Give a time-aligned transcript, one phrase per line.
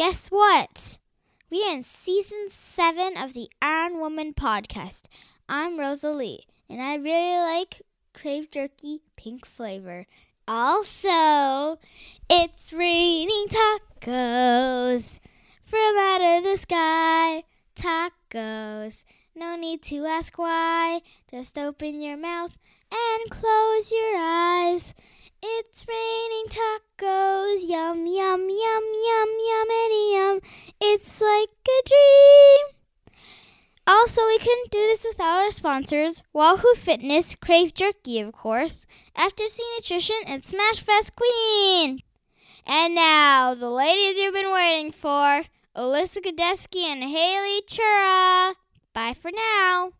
[0.00, 0.98] guess what?
[1.50, 5.02] We are in season seven of the Iron Woman podcast.
[5.46, 7.82] I'm Rosalie, and I really like
[8.14, 10.06] Crave Jerky pink flavor.
[10.48, 11.78] Also,
[12.30, 15.20] it's raining tacos
[15.64, 17.44] from out of the sky.
[17.76, 19.04] Tacos.
[19.36, 21.02] No need to ask why.
[21.30, 22.56] Just open your mouth
[22.90, 24.94] and close your eyes.
[25.42, 27.66] It's raining tacos.
[27.66, 30.34] Yum, yum, yum, yum, yummity yum.
[30.34, 30.40] Yum.
[30.80, 33.14] It's like a dream.
[33.86, 39.58] Also, we couldn't do this without our sponsors Wahoo Fitness, Crave Jerky, of course, F2C
[39.76, 42.00] Nutrition, and Smash Fest Queen.
[42.66, 45.44] And now, the ladies you've been waiting for
[45.74, 48.54] Alyssa Godesky and Haley Chura.
[48.92, 49.92] Bye for now.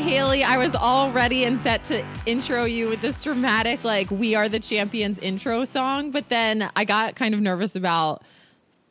[0.00, 0.42] Haley.
[0.42, 4.48] I was all ready and set to intro you with this dramatic, like, We Are
[4.48, 6.10] the Champions intro song.
[6.10, 8.22] But then I got kind of nervous about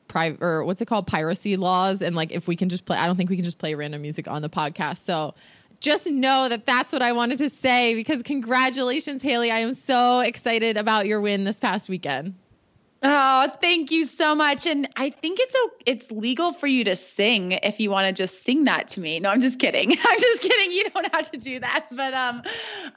[0.08, 1.08] private or what's it called?
[1.08, 2.02] Piracy laws.
[2.02, 4.02] And like, if we can just play, I don't think we can just play random
[4.02, 5.00] music on the podcast.
[5.00, 5.36] So
[5.80, 9.52] just know that that's what I wanted to say because congratulations, Haley.
[9.52, 12.36] I am so excited about your win this past weekend.
[13.06, 14.66] Oh, thank you so much.
[14.66, 18.46] And I think it's it's legal for you to sing if you want to just
[18.46, 19.20] sing that to me.
[19.20, 19.92] No, I'm just kidding.
[20.04, 20.72] I'm just kidding.
[20.72, 21.88] You don't have to do that.
[21.92, 22.42] But um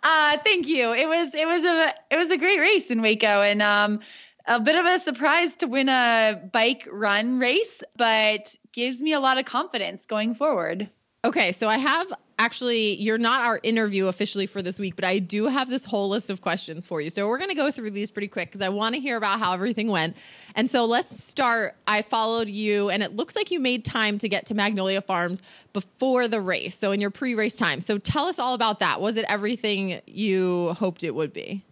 [0.04, 0.92] uh thank you.
[0.92, 3.98] It was it was a it was a great race in Waco and um
[4.46, 9.18] a bit of a surprise to win a bike run race, but gives me a
[9.18, 10.88] lot of confidence going forward.
[11.24, 15.18] Okay, so I have actually, you're not our interview officially for this week, but I
[15.18, 17.10] do have this whole list of questions for you.
[17.10, 19.38] So we're going to go through these pretty quick because I want to hear about
[19.38, 20.16] how everything went.
[20.54, 21.76] And so let's start.
[21.86, 25.42] I followed you, and it looks like you made time to get to Magnolia Farms
[25.72, 26.76] before the race.
[26.76, 27.80] So in your pre race time.
[27.80, 29.00] So tell us all about that.
[29.00, 31.65] Was it everything you hoped it would be?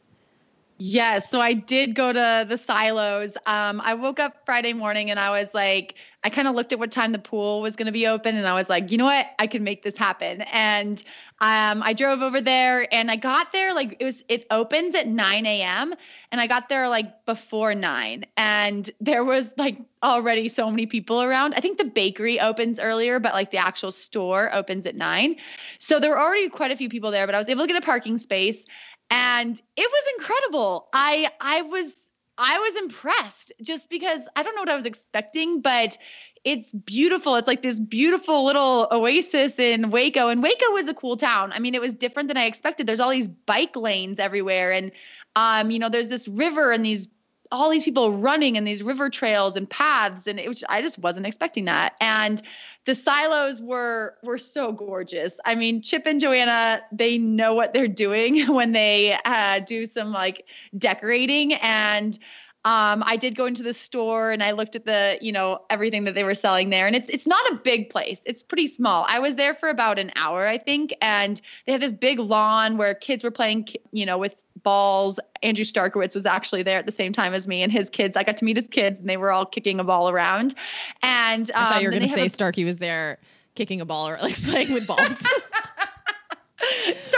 [0.77, 1.31] Yes.
[1.31, 3.37] So I did go to the silos.
[3.47, 6.81] Um, I woke up Friday morning and I was like, I kind of looked at
[6.81, 9.05] what time the pool was going to be open and I was like, you know
[9.05, 9.27] what?
[9.39, 10.43] I can make this happen.
[10.43, 11.03] And
[11.41, 15.07] um, I drove over there and I got there like it was, it opens at
[15.07, 15.95] 9 a.m.
[16.33, 21.23] and I got there like before nine and there was like already so many people
[21.23, 21.55] around.
[21.55, 25.37] I think the bakery opens earlier, but like the actual store opens at nine.
[25.79, 27.77] So there were already quite a few people there, but I was able to get
[27.77, 28.65] a parking space
[29.11, 30.89] and it was incredible.
[30.93, 31.93] I I was
[32.37, 35.97] I was impressed just because I don't know what I was expecting, but
[36.45, 37.37] it's beautiful.
[37.37, 40.29] It's like this beautiful little oasis in Waco.
[40.29, 41.53] And Waco is a cool town.
[41.53, 42.87] I mean, it was different than I expected.
[42.87, 44.73] There's all these bike lanes everywhere.
[44.73, 44.93] And
[45.37, 47.09] um, you know, there's this river and these
[47.55, 50.99] all these people running in these river trails and paths and it was I just
[50.99, 51.95] wasn't expecting that.
[52.01, 52.43] And
[52.85, 55.39] the silos were were so gorgeous.
[55.45, 60.13] I mean, Chip and Joanna, they know what they're doing when they uh, do some
[60.13, 60.45] like
[60.77, 62.19] decorating and
[62.65, 66.05] um, I did go into the store and I looked at the, you know, everything
[66.05, 66.87] that they were selling there.
[66.87, 68.23] And it's it's not a big place.
[68.25, 69.05] It's pretty small.
[69.07, 72.79] I was there for about an hour, I think, and they have this big lawn
[72.79, 75.21] where kids were playing, you know, with balls.
[75.43, 78.17] Andrew Starykowicz was actually there at the same time as me and his kids.
[78.17, 80.55] I got to meet his kids and they were all kicking a ball around.
[81.03, 83.19] And um, I thought you were going to say a- Starkey was there
[83.55, 85.01] kicking a ball or like playing with balls.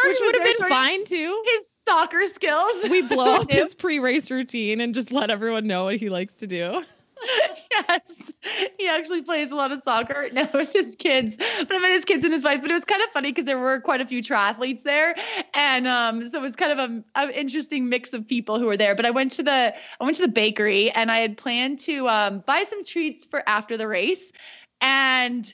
[0.07, 1.43] Which would have been fine too.
[1.55, 2.89] His soccer skills.
[2.91, 6.47] We blow up his pre-race routine and just let everyone know what he likes to
[6.47, 6.85] do.
[7.71, 8.33] yes,
[8.79, 10.29] he actually plays a lot of soccer.
[10.37, 12.61] No, it's his kids, but I met his kids and his wife.
[12.61, 15.15] But it was kind of funny because there were quite a few triathletes there,
[15.55, 18.77] and um, so it was kind of a, an interesting mix of people who were
[18.77, 18.95] there.
[18.95, 22.07] But I went to the I went to the bakery and I had planned to
[22.09, 24.31] um, buy some treats for after the race,
[24.83, 25.53] and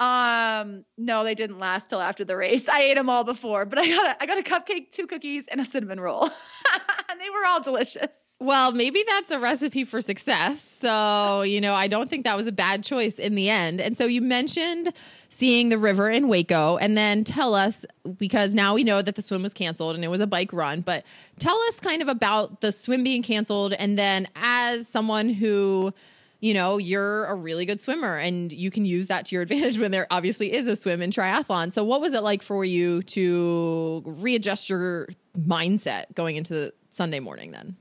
[0.00, 2.68] um, no, they didn't last till after the race.
[2.68, 5.44] I ate them all before, but I got a, I got a cupcake, two cookies,
[5.48, 6.24] and a cinnamon roll,
[7.08, 8.18] and they were all delicious.
[8.42, 10.62] Well, maybe that's a recipe for success.
[10.62, 13.82] So, you know, I don't think that was a bad choice in the end.
[13.82, 14.94] And so you mentioned
[15.28, 17.84] seeing the river in Waco, and then tell us
[18.16, 20.80] because now we know that the swim was canceled and it was a bike run,
[20.80, 21.04] but
[21.38, 23.74] tell us kind of about the swim being canceled.
[23.74, 25.92] And then, as someone who
[26.40, 29.78] you know, you're a really good swimmer and you can use that to your advantage
[29.78, 31.72] when there obviously is a swim in triathlon.
[31.72, 35.08] So, what was it like for you to readjust your
[35.38, 37.76] mindset going into the Sunday morning then?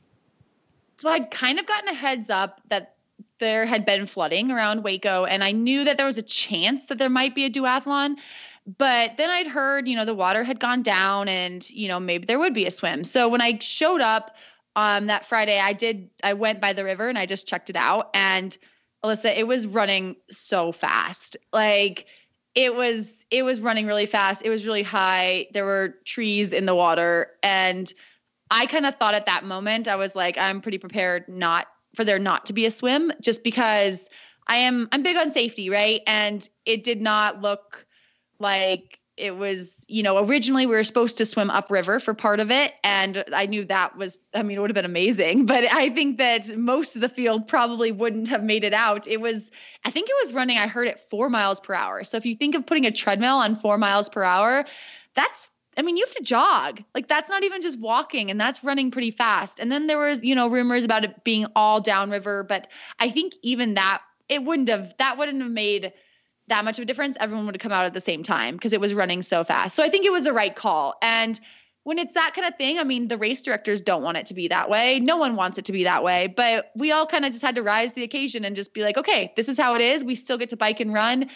[0.97, 2.95] So, I'd kind of gotten a heads up that
[3.39, 6.97] there had been flooding around Waco, and I knew that there was a chance that
[6.97, 8.17] there might be a duathlon.
[8.77, 12.25] but then I'd heard, you know, the water had gone down and, you know, maybe
[12.25, 13.03] there would be a swim.
[13.03, 14.35] So when I showed up
[14.75, 17.75] um, that Friday, I did, I went by the river and I just checked it
[17.75, 18.09] out.
[18.13, 18.57] And
[19.03, 21.37] Alyssa, it was running so fast.
[21.51, 22.05] Like,
[22.55, 26.65] it was it was running really fast it was really high there were trees in
[26.65, 27.93] the water and
[28.49, 32.03] i kind of thought at that moment i was like i'm pretty prepared not for
[32.03, 34.09] there not to be a swim just because
[34.47, 37.85] i am i'm big on safety right and it did not look
[38.39, 42.49] like it was, you know, originally we were supposed to swim upriver for part of
[42.49, 42.73] it.
[42.83, 45.45] And I knew that was, I mean, it would have been amazing.
[45.49, 49.07] But I think that most of the field probably wouldn't have made it out.
[49.07, 49.51] It was,
[49.83, 52.03] I think it was running, I heard it four miles per hour.
[52.03, 54.65] So if you think of putting a treadmill on four miles per hour,
[55.15, 56.83] that's I mean, you have to jog.
[56.93, 59.59] Like that's not even just walking and that's running pretty fast.
[59.59, 62.67] And then there was, you know, rumors about it being all downriver, but
[62.99, 65.93] I think even that it wouldn't have that wouldn't have made
[66.49, 68.81] that much of a difference, everyone would come out at the same time because it
[68.81, 69.75] was running so fast.
[69.75, 70.95] So I think it was the right call.
[71.01, 71.39] And
[71.83, 74.33] when it's that kind of thing, I mean, the race directors don't want it to
[74.33, 74.99] be that way.
[74.99, 76.27] No one wants it to be that way.
[76.27, 78.81] But we all kind of just had to rise to the occasion and just be
[78.81, 80.03] like, okay, this is how it is.
[80.03, 81.29] We still get to bike and run.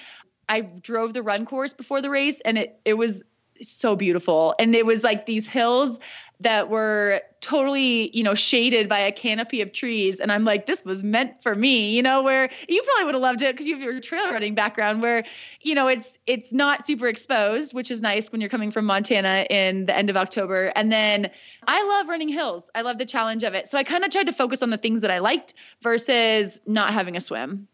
[0.49, 3.23] I drove the run course before the race and it it was
[3.61, 4.55] so beautiful.
[4.59, 5.99] And it was like these hills
[6.39, 10.19] that were totally, you know, shaded by a canopy of trees.
[10.19, 13.21] And I'm like, this was meant for me, you know, where you probably would have
[13.21, 15.23] loved it because you have your trail running background where,
[15.61, 19.45] you know, it's it's not super exposed, which is nice when you're coming from Montana
[19.49, 20.71] in the end of October.
[20.75, 21.31] And then
[21.67, 22.69] I love running hills.
[22.75, 23.67] I love the challenge of it.
[23.67, 26.93] So I kind of tried to focus on the things that I liked versus not
[26.93, 27.67] having a swim.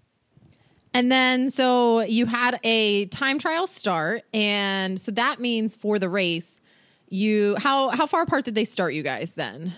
[0.93, 6.09] And then, so you had a time trial start, and so that means for the
[6.09, 6.59] race,
[7.09, 9.73] you how how far apart did they start you guys then?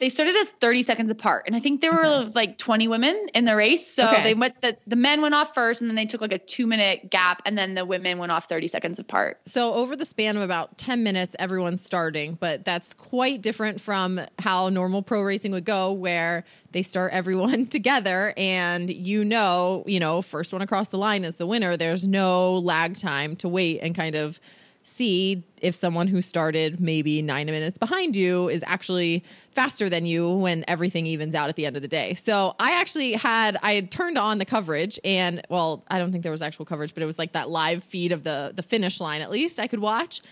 [0.00, 1.44] They started as 30 seconds apart.
[1.46, 2.30] And I think there were okay.
[2.34, 3.86] like 20 women in the race.
[3.86, 4.22] So okay.
[4.22, 6.66] they went the, the men went off first and then they took like a two
[6.66, 9.40] minute gap and then the women went off 30 seconds apart.
[9.46, 14.20] So over the span of about 10 minutes, everyone's starting, but that's quite different from
[14.38, 19.98] how normal pro racing would go, where they start everyone together and you know, you
[19.98, 21.76] know, first one across the line is the winner.
[21.76, 24.38] There's no lag time to wait and kind of
[24.88, 30.30] see if someone who started maybe nine minutes behind you is actually faster than you
[30.30, 32.14] when everything evens out at the end of the day.
[32.14, 36.22] So I actually had I had turned on the coverage and well, I don't think
[36.22, 39.00] there was actual coverage, but it was like that live feed of the the finish
[39.00, 40.22] line at least I could watch.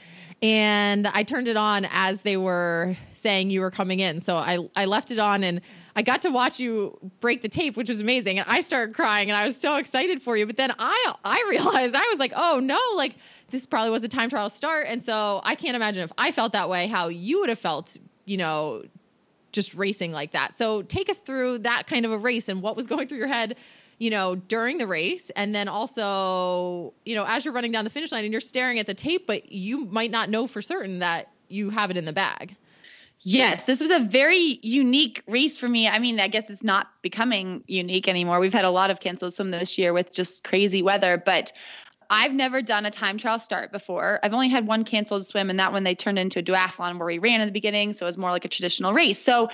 [0.42, 4.20] And I turned it on as they were saying you were coming in.
[4.20, 5.60] So I I left it on and
[5.94, 8.38] I got to watch you break the tape, which was amazing.
[8.38, 10.46] And I started crying and I was so excited for you.
[10.46, 13.16] But then I I realized I was like, oh no, like
[13.50, 14.86] this probably was a time trial start.
[14.88, 17.98] And so I can't imagine if I felt that way, how you would have felt,
[18.24, 18.84] you know,
[19.52, 20.54] just racing like that.
[20.54, 23.28] So take us through that kind of a race and what was going through your
[23.28, 23.56] head,
[23.98, 25.30] you know, during the race.
[25.30, 28.78] And then also, you know, as you're running down the finish line and you're staring
[28.78, 32.04] at the tape, but you might not know for certain that you have it in
[32.04, 32.56] the bag.
[33.20, 35.88] Yes, this was a very unique race for me.
[35.88, 38.38] I mean, I guess it's not becoming unique anymore.
[38.38, 41.50] We've had a lot of canceled swim this year with just crazy weather, but
[42.10, 44.20] I've never done a time trial start before.
[44.22, 47.06] I've only had one canceled swim, and that one they turned into a duathlon where
[47.06, 47.92] we ran in the beginning.
[47.92, 49.22] So it was more like a traditional race.
[49.22, 49.48] So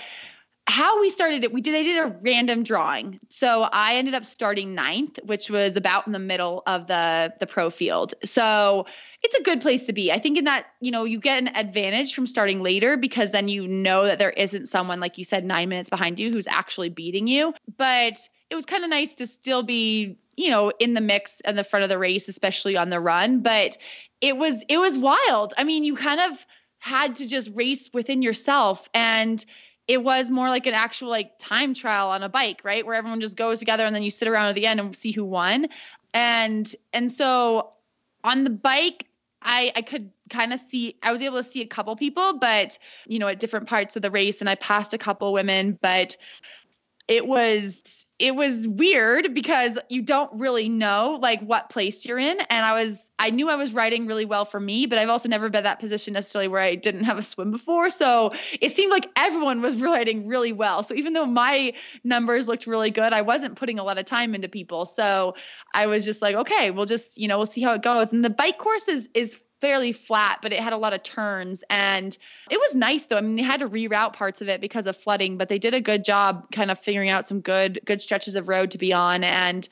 [0.69, 3.19] how we started it, we did I did a random drawing.
[3.29, 7.47] So I ended up starting ninth, which was about in the middle of the the
[7.47, 8.15] pro field.
[8.25, 8.87] So
[9.23, 10.13] it's a good place to be.
[10.13, 13.49] I think in that, you know, you get an advantage from starting later because then
[13.49, 16.91] you know that there isn't someone, like you said, nine minutes behind you who's actually
[16.91, 17.55] beating you.
[17.77, 18.19] But
[18.49, 21.65] it was kind of nice to still be you know in the mix and the
[21.65, 23.77] front of the race especially on the run but
[24.21, 25.53] it was it was wild.
[25.59, 26.47] I mean you kind of
[26.79, 29.45] had to just race within yourself and
[29.89, 32.87] it was more like an actual like time trial on a bike right?
[32.87, 35.13] Where everyone just goes together and then you sit around at the end and see
[35.13, 35.67] who won.
[36.15, 37.71] And and so
[38.25, 39.07] on the bike
[39.45, 42.79] I, I could kind of see I was able to see a couple people, but
[43.07, 46.17] you know, at different parts of the race, and I passed a couple women, but
[47.09, 52.39] it was it was weird because you don't really know like what place you're in.
[52.41, 55.29] And i was i knew i was riding really well for me but i've also
[55.29, 57.91] never been that position necessarily where i didn't have a swim before.
[57.91, 60.83] So it seemed like everyone was riding really well.
[60.83, 61.73] So even though my
[62.05, 64.87] numbers looked really good i wasn't putting a lot of time into people.
[64.87, 65.35] So
[65.75, 68.13] i was just like okay we'll just you know we'll see how it goes.
[68.13, 71.63] And the bike course is is fairly flat, but it had a lot of turns.
[71.71, 72.19] And
[72.51, 73.17] it was nice though.
[73.17, 75.73] I mean, they had to reroute parts of it because of flooding, but they did
[75.73, 78.93] a good job kind of figuring out some good, good stretches of road to be
[78.93, 79.23] on.
[79.23, 79.67] And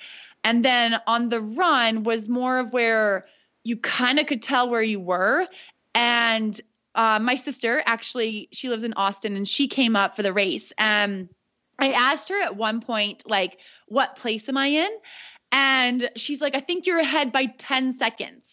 [0.44, 3.26] and then on the run was more of where
[3.64, 5.47] you kind of could tell where you were.
[5.94, 6.59] And
[6.94, 10.73] uh, my sister actually, she lives in Austin and she came up for the race.
[10.78, 11.28] And
[11.80, 14.90] I asked her at one point, like, what place am I in?
[15.52, 18.50] And she's like, I think you're ahead by 10 seconds.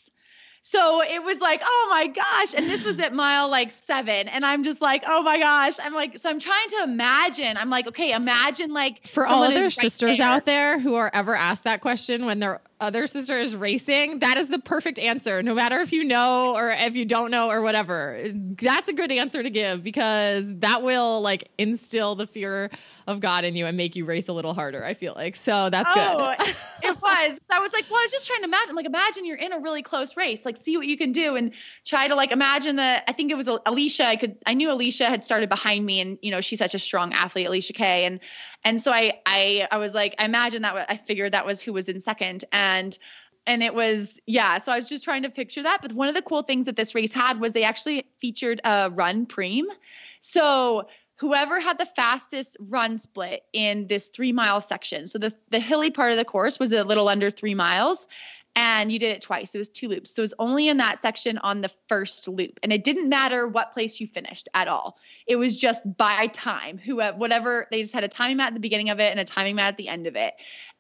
[0.70, 2.54] So it was like, oh my gosh.
[2.54, 4.28] And this was at mile like seven.
[4.28, 5.76] And I'm just like, oh my gosh.
[5.82, 7.56] I'm like, so I'm trying to imagine.
[7.56, 11.64] I'm like, okay, imagine like for all other sisters out there who are ever asked
[11.64, 15.42] that question when they're other sister is racing, that is the perfect answer.
[15.42, 18.22] No matter if you know or if you don't know or whatever,
[18.62, 22.70] that's a good answer to give because that will like instill the fear
[23.08, 24.84] of God in you and make you race a little harder.
[24.84, 26.56] I feel like so that's oh, good.
[26.84, 27.40] it was.
[27.50, 28.76] I was like, well, I was just trying to imagine.
[28.76, 30.46] Like, imagine you're in a really close race.
[30.46, 31.54] Like, see what you can do and
[31.84, 33.06] try to like imagine that.
[33.08, 34.06] I think it was Alicia.
[34.06, 34.38] I could.
[34.46, 37.48] I knew Alicia had started behind me, and you know she's such a strong athlete,
[37.48, 38.20] Alicia Kaye, and
[38.64, 40.86] and so I I I was like, I imagine that.
[40.90, 42.98] I figured that was who was in second and and
[43.46, 45.80] and it was yeah so i was just trying to picture that.
[45.82, 48.90] But one of the cool things that this race had was they actually featured a
[48.94, 49.64] run preem.
[50.22, 50.88] So
[51.20, 55.92] whoever had the fastest run split in this three mile section so the, the hilly
[55.92, 58.08] part of the course was a little under three miles
[58.58, 59.54] and you did it twice.
[59.54, 60.16] It was two loops.
[60.16, 62.60] So it was only in that section on the first loop.
[62.64, 64.98] And it didn't matter what place you finished at all.
[65.28, 68.60] It was just by time who whatever they just had a timing mat at the
[68.60, 70.34] beginning of it and a timing mat at the end of it.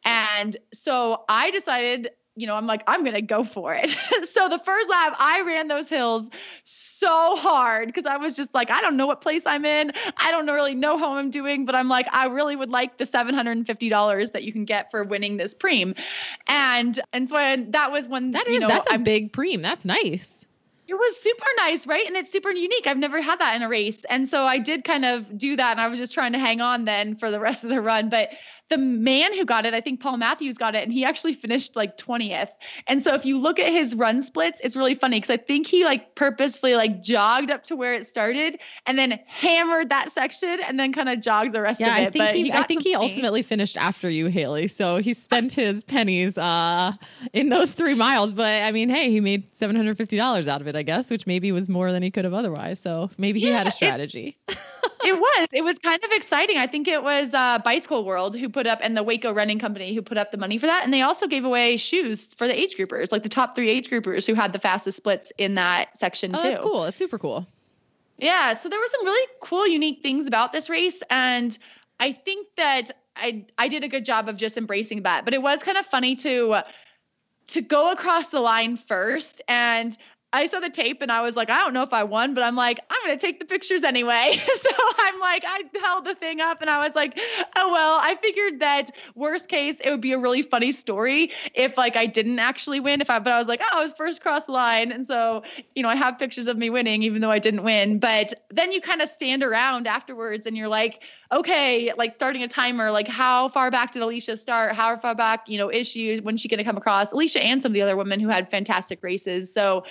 [0.03, 3.89] And so I decided, you know, I'm like, I'm going to go for it.
[4.31, 6.29] so the first lap, I ran those hills
[6.63, 9.91] so hard because I was just like, I don't know what place I'm in.
[10.17, 13.05] I don't really know how I'm doing, but I'm like, I really would like the
[13.05, 15.97] $750 that you can get for winning this preem.
[16.45, 19.33] And, and so I, that was when, that is, you know, that's a I'm, big
[19.33, 19.63] preem.
[19.63, 20.45] That's nice.
[20.87, 22.05] It was super nice, right?
[22.07, 22.87] And it's super unique.
[22.87, 24.05] I've never had that in a race.
[24.05, 25.71] And so I did kind of do that.
[25.71, 28.09] And I was just trying to hang on then for the rest of the run.
[28.09, 28.29] But
[28.69, 31.75] the man who got it, I think Paul Matthews got it, and he actually finished
[31.75, 32.49] like 20th.
[32.87, 35.67] And so if you look at his run splits, it's really funny because I think
[35.67, 40.59] he like purposefully like jogged up to where it started and then hammered that section
[40.67, 42.07] and then kind of jogged the rest yeah, of it.
[42.07, 44.67] I think but he, I think he ultimately finished after you, Haley.
[44.67, 46.93] So he spent his pennies uh,
[47.33, 48.33] in those three miles.
[48.33, 51.69] But I mean, hey, he made $750 out of it, I guess, which maybe was
[51.69, 52.79] more than he could have otherwise.
[52.79, 54.37] So maybe he yeah, had a strategy.
[54.47, 54.57] It,
[55.05, 55.47] it was.
[55.51, 56.57] It was kind of exciting.
[56.57, 59.93] I think it was uh, Bicycle World who put up and the Waco Running Company
[59.93, 60.83] who put up the money for that.
[60.83, 63.89] And they also gave away shoes for the age groupers, like the top three age
[63.89, 66.43] groupers who had the fastest splits in that section oh, too.
[66.43, 66.85] That's cool.
[66.85, 67.47] It's super cool.
[68.17, 68.53] Yeah.
[68.53, 71.01] So there were some really cool, unique things about this race.
[71.09, 71.57] And
[71.99, 75.25] I think that I I did a good job of just embracing that.
[75.25, 76.61] But it was kind of funny to
[77.47, 79.97] to go across the line first and
[80.33, 82.43] I saw the tape and I was like, I don't know if I won, but
[82.43, 84.37] I'm like, I'm going to take the pictures anyway.
[84.55, 84.69] so
[84.99, 87.17] I'm like, I held the thing up and I was like,
[87.55, 91.77] oh, well, I figured that worst case, it would be a really funny story if
[91.77, 92.99] like I didn't actually win.
[92.99, 94.91] If I, but I was like, oh, I was first cross line.
[94.91, 95.43] And so,
[95.75, 97.99] you know, I have pictures of me winning, even though I didn't win.
[97.99, 102.47] But then you kind of stand around afterwards and you're like, okay, like starting a
[102.47, 104.73] timer, like how far back did Alicia start?
[104.73, 106.21] How far back, you know, issues?
[106.21, 107.11] When's she going to come across?
[107.11, 109.53] Alicia and some of the other women who had fantastic races.
[109.53, 109.83] So,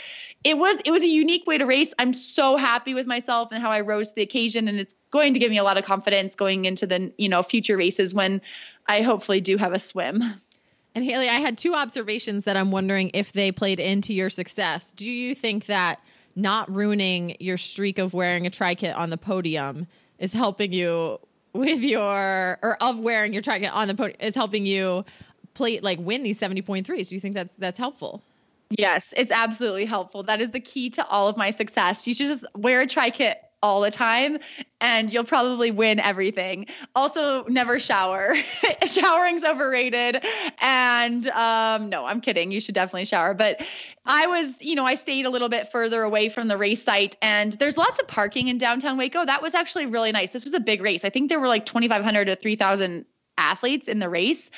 [0.45, 1.93] it was it was a unique way to race.
[1.99, 5.35] I'm so happy with myself and how I rose to the occasion, and it's going
[5.35, 8.41] to give me a lot of confidence going into the you know future races when
[8.87, 10.23] I hopefully do have a swim.
[10.95, 14.93] And Haley, I had two observations that I'm wondering if they played into your success.
[14.93, 16.01] Do you think that
[16.35, 19.89] not ruining your streak of wearing a tri kit on the podium
[20.19, 21.19] is helping you
[21.57, 25.05] with your or of wearing your kit on the podium is helping you
[25.55, 27.09] play like win these 70.3s?
[27.09, 28.23] Do you think that's that's helpful?
[28.71, 30.25] Yes, it's absolutely helpful.
[30.25, 32.07] That is the key to all of my success.
[32.07, 34.39] You should just wear a tri kit all the time
[34.81, 36.67] and you'll probably win everything.
[36.95, 38.35] Also, never shower.
[38.87, 40.25] Showering's overrated.
[40.61, 42.51] And um, no, I'm kidding.
[42.51, 43.35] You should definitely shower.
[43.35, 43.67] But
[44.05, 47.17] I was, you know, I stayed a little bit further away from the race site
[47.23, 49.25] and there's lots of parking in downtown Waco.
[49.25, 50.33] That was actually really nice.
[50.33, 51.05] This was a big race.
[51.05, 53.07] I think there were like 2,500 to 3,000
[53.39, 54.51] athletes in the race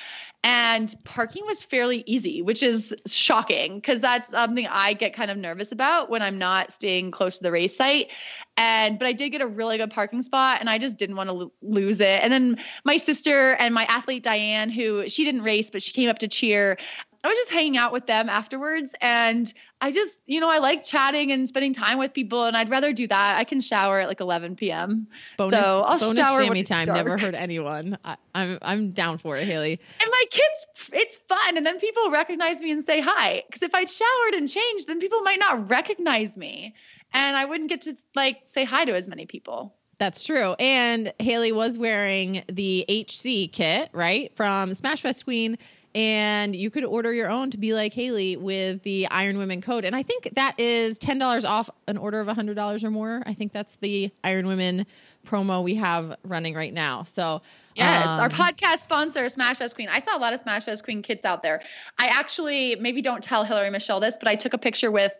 [0.44, 5.36] and parking was fairly easy which is shocking because that's something i get kind of
[5.36, 8.08] nervous about when i'm not staying close to the race site.
[8.56, 11.28] And but i did get a really good parking spot and i just didn't want
[11.28, 12.22] to lo- lose it.
[12.22, 16.08] And then my sister and my athlete diane who she didn't race but she came
[16.08, 16.78] up to cheer
[17.24, 18.94] I was just hanging out with them afterwards.
[19.00, 22.44] And I just, you know, I like chatting and spending time with people.
[22.44, 23.38] And I'd rather do that.
[23.38, 25.08] I can shower at like 11 p.m.
[25.36, 26.86] Bonus, so I'll bonus shower jammy time.
[26.86, 27.98] Never hurt anyone.
[28.04, 29.80] I, I'm, I'm down for it, Haley.
[30.00, 31.56] And my kids, it's fun.
[31.56, 33.42] And then people recognize me and say hi.
[33.46, 36.74] Because if I showered and changed, then people might not recognize me.
[37.12, 39.74] And I wouldn't get to like say hi to as many people.
[39.98, 40.54] That's true.
[40.60, 44.34] And Haley was wearing the HC kit, right?
[44.36, 45.58] From Smash Fest Queen
[45.94, 49.84] and you could order your own to be like Haley with the Iron Women code.
[49.84, 53.22] And I think that is ten dollars off an order of hundred dollars or more.
[53.26, 54.86] I think that's the Iron Women
[55.26, 57.04] promo we have running right now.
[57.04, 57.42] So
[57.78, 59.88] Yes, um, our podcast sponsor, Smash Fest Queen.
[59.88, 61.62] I saw a lot of Smash Fest Queen kits out there.
[61.96, 65.12] I actually maybe don't tell Hillary Michelle this, but I took a picture with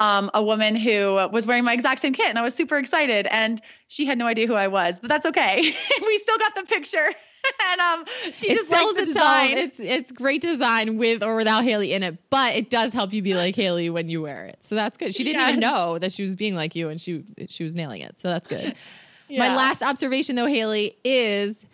[0.00, 3.28] um, a woman who was wearing my exact same kit, and I was super excited.
[3.30, 5.60] And she had no idea who I was, but that's okay.
[6.02, 7.12] we still got the picture.
[7.70, 9.06] and um, she it just sells itself.
[9.06, 9.58] design.
[9.58, 13.22] It's it's great design with or without Haley in it, but it does help you
[13.22, 14.58] be like Haley when you wear it.
[14.62, 15.14] So that's good.
[15.14, 18.02] She didn't even know that she was being like you, and she she was nailing
[18.02, 18.18] it.
[18.18, 18.74] So that's good.
[19.30, 21.64] My last observation, though, Haley, is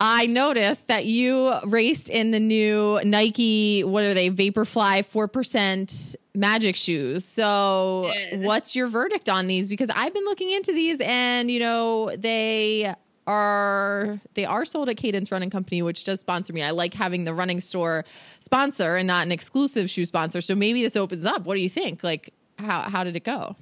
[0.00, 6.76] I noticed that you raced in the new Nike, what are they, Vaporfly 4% magic
[6.76, 7.24] shoes.
[7.24, 9.68] So, what's your verdict on these?
[9.68, 12.94] Because I've been looking into these and, you know, they
[13.26, 16.62] are they are sold at Cadence Running Company, which does sponsor me.
[16.62, 18.04] I like having the running store
[18.40, 20.40] sponsor and not an exclusive shoe sponsor.
[20.40, 21.44] So maybe this opens up.
[21.44, 22.04] What do you think?
[22.04, 23.56] Like how how did it go?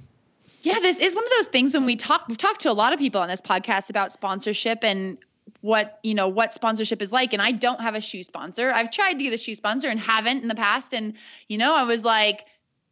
[0.61, 2.93] Yeah, this is one of those things when we talk we've talked to a lot
[2.93, 5.17] of people on this podcast about sponsorship and
[5.61, 8.71] what, you know, what sponsorship is like and I don't have a shoe sponsor.
[8.71, 11.13] I've tried to get a shoe sponsor and haven't in the past and
[11.47, 12.45] you know, I was like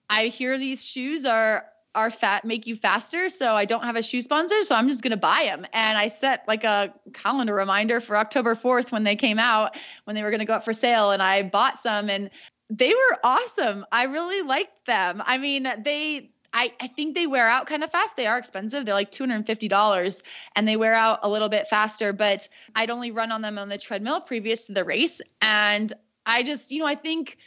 [0.10, 4.04] I hear these shoes are are fat make you faster, so I don't have a
[4.04, 5.66] shoe sponsor, so I'm just going to buy them.
[5.74, 10.16] And I set like a calendar reminder for October 4th when they came out, when
[10.16, 12.30] they were going to go up for sale and I bought some and
[12.70, 13.86] they were awesome.
[13.92, 15.22] I really liked them.
[15.26, 18.18] I mean, they I, I think they wear out kind of fast.
[18.18, 18.86] They are expensive.
[18.86, 20.22] They're like $250
[20.56, 23.70] and they wear out a little bit faster, but I'd only run on them on
[23.70, 25.22] the treadmill previous to the race.
[25.42, 25.94] And
[26.26, 27.38] I just, you know, I think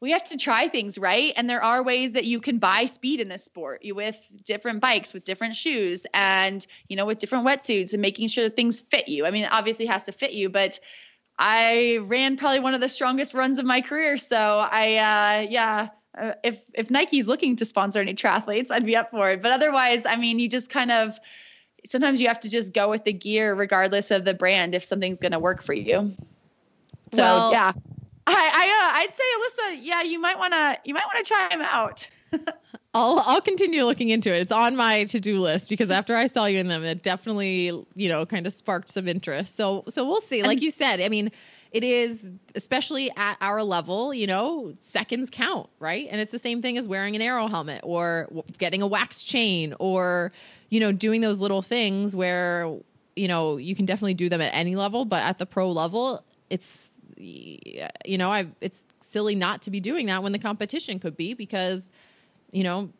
[0.00, 1.32] we have to try things, right?
[1.36, 4.80] And there are ways that you can buy speed in this sport you with different
[4.80, 8.80] bikes, with different shoes, and, you know, with different wetsuits and making sure that things
[8.80, 9.24] fit you.
[9.26, 10.78] I mean, it obviously has to fit you, but
[11.38, 14.18] I ran probably one of the strongest runs of my career.
[14.18, 18.96] So I, uh, yeah, uh, if if Nike's looking to sponsor any triathletes, I'd be
[18.96, 19.42] up for it.
[19.42, 21.18] But otherwise, I mean, you just kind of
[21.84, 25.18] sometimes you have to just go with the gear, regardless of the brand, if something's
[25.18, 26.14] going to work for you.
[27.12, 27.72] So Well- yeah,
[28.36, 31.28] I, I uh, I'd say Alyssa, yeah, you might want to you might want to
[31.28, 32.08] try them out.
[32.94, 34.40] I'll I'll continue looking into it.
[34.40, 37.66] It's on my to do list because after I saw you in them, it definitely
[37.94, 39.54] you know kind of sparked some interest.
[39.54, 40.42] So so we'll see.
[40.42, 41.30] Like you said, I mean,
[41.70, 42.24] it is
[42.54, 44.12] especially at our level.
[44.12, 46.08] You know, seconds count, right?
[46.10, 49.74] And it's the same thing as wearing an aero helmet or getting a wax chain
[49.78, 50.32] or
[50.70, 52.76] you know doing those little things where
[53.14, 56.24] you know you can definitely do them at any level, but at the pro level,
[56.50, 61.16] it's you know I it's silly not to be doing that when the competition could
[61.16, 61.88] be because
[62.52, 62.90] you know,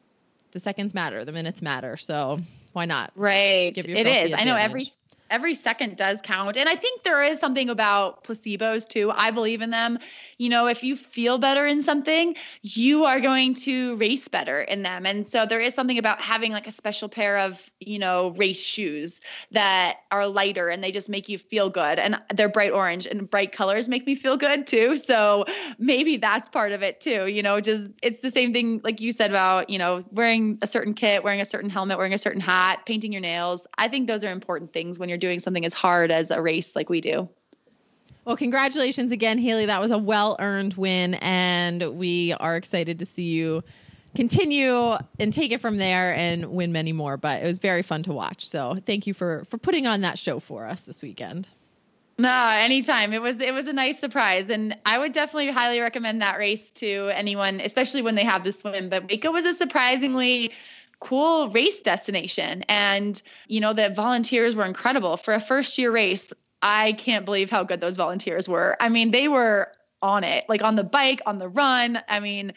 [0.53, 1.97] the seconds matter, the minutes matter.
[1.97, 2.41] So
[2.73, 3.13] why not?
[3.15, 3.75] Right.
[3.75, 4.31] Give It yourself is.
[4.33, 4.85] the I know every.
[5.31, 6.57] Every second does count.
[6.57, 9.11] And I think there is something about placebos too.
[9.15, 9.99] I believe in them.
[10.39, 14.83] You know, if you feel better in something, you are going to race better in
[14.83, 15.07] them.
[15.07, 18.63] And so there is something about having like a special pair of, you know, race
[18.63, 19.21] shoes
[19.53, 21.99] that are lighter and they just make you feel good.
[21.99, 24.97] And they're bright orange and bright colors make me feel good too.
[25.07, 25.45] So
[25.79, 27.27] maybe that's part of it too.
[27.27, 30.67] You know, just it's the same thing like you said about, you know, wearing a
[30.67, 33.67] certain kit, wearing a certain helmet, wearing a certain hat, painting your nails.
[33.79, 36.77] I think those are important things when you're doing something as hard as a race
[36.77, 37.29] like we do.
[38.25, 39.67] Well, congratulations again, Haley.
[39.67, 43.63] That was a well earned win, and we are excited to see you
[44.17, 47.17] continue and take it from there and win many more.
[47.17, 48.49] But it was very fun to watch.
[48.49, 51.47] So thank you for for putting on that show for us this weekend.
[52.19, 53.13] No, anytime.
[53.13, 56.71] It was it was a nice surprise, and I would definitely highly recommend that race
[56.73, 58.89] to anyone, especially when they have the swim.
[58.89, 60.53] But Waco was a surprisingly
[61.01, 66.33] cool race destination, and you know the volunteers were incredible for a first year race.
[66.63, 68.77] I can't believe how good those volunteers were.
[68.81, 72.01] I mean, they were on it, like on the bike, on the run.
[72.09, 72.53] I mean,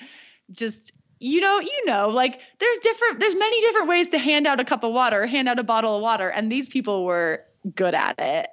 [0.51, 4.59] just you know, you know, like there's different, there's many different ways to hand out
[4.59, 7.43] a cup of water, hand out a bottle of water, and these people were
[7.75, 8.49] good at it.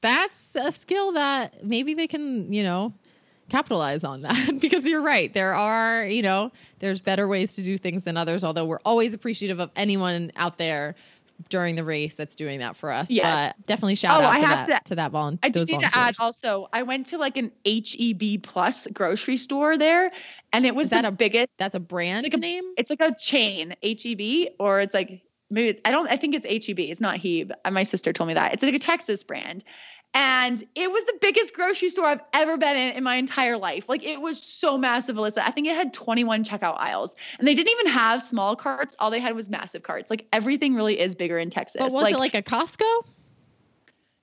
[0.00, 2.94] That's a skill that maybe they can, you know,
[3.48, 5.32] capitalize on that because you're right.
[5.32, 9.14] There are, you know, there's better ways to do things than others, although we're always
[9.14, 10.94] appreciative of anyone out there
[11.50, 13.10] during the race that's doing that for us.
[13.10, 13.52] Yes.
[13.58, 15.92] But definitely shout Oh, out to that to- to, that volun- I do need volunteers.
[15.92, 20.10] to add also, I went to like an HEB plus grocery store there,
[20.54, 21.52] and it was Is that a- biggest.
[21.58, 22.64] that's a brand like a- name?
[22.78, 26.08] It's like a chain, HEB, or it's like maybe I don't.
[26.08, 26.78] I think it's HEB.
[26.80, 27.52] It's not Heb.
[27.66, 29.62] Uh, My sister told me that it's like a Texas brand,
[30.16, 33.86] and it was the biggest grocery store I've ever been in in my entire life.
[33.86, 35.42] Like it was so massive, Alyssa.
[35.44, 38.96] I think it had 21 checkout aisles, and they didn't even have small carts.
[38.98, 40.10] All they had was massive carts.
[40.10, 41.80] Like everything really is bigger in Texas.
[41.80, 43.04] But was it like a Costco?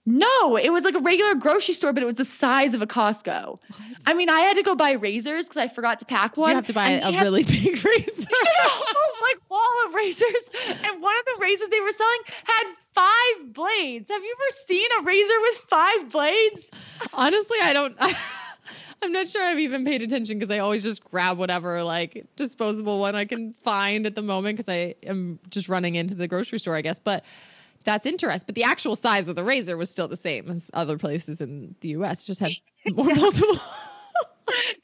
[0.06, 2.88] No, it was like a regular grocery store, but it was the size of a
[2.88, 3.58] Costco.
[4.06, 6.50] I mean, I had to go buy razors because I forgot to pack Did one.
[6.50, 8.24] you have to buy a had- really big razor?
[8.24, 10.50] a whole like wall of razors,
[10.84, 12.64] and one of the razors they were selling had
[12.94, 14.10] five blades.
[14.12, 16.66] Have you ever seen a razor with five blades?
[17.14, 17.96] Honestly, I don't.
[19.02, 23.00] I'm not sure I've even paid attention because I always just grab whatever like disposable
[23.00, 26.58] one I can find at the moment because I am just running into the grocery
[26.60, 27.00] store, I guess.
[27.00, 27.26] But
[27.84, 28.46] that's interesting.
[28.46, 31.76] But the actual size of the razor was still the same as other places in
[31.82, 32.24] the U.S.
[32.24, 32.52] Just had
[32.92, 33.56] more multiple.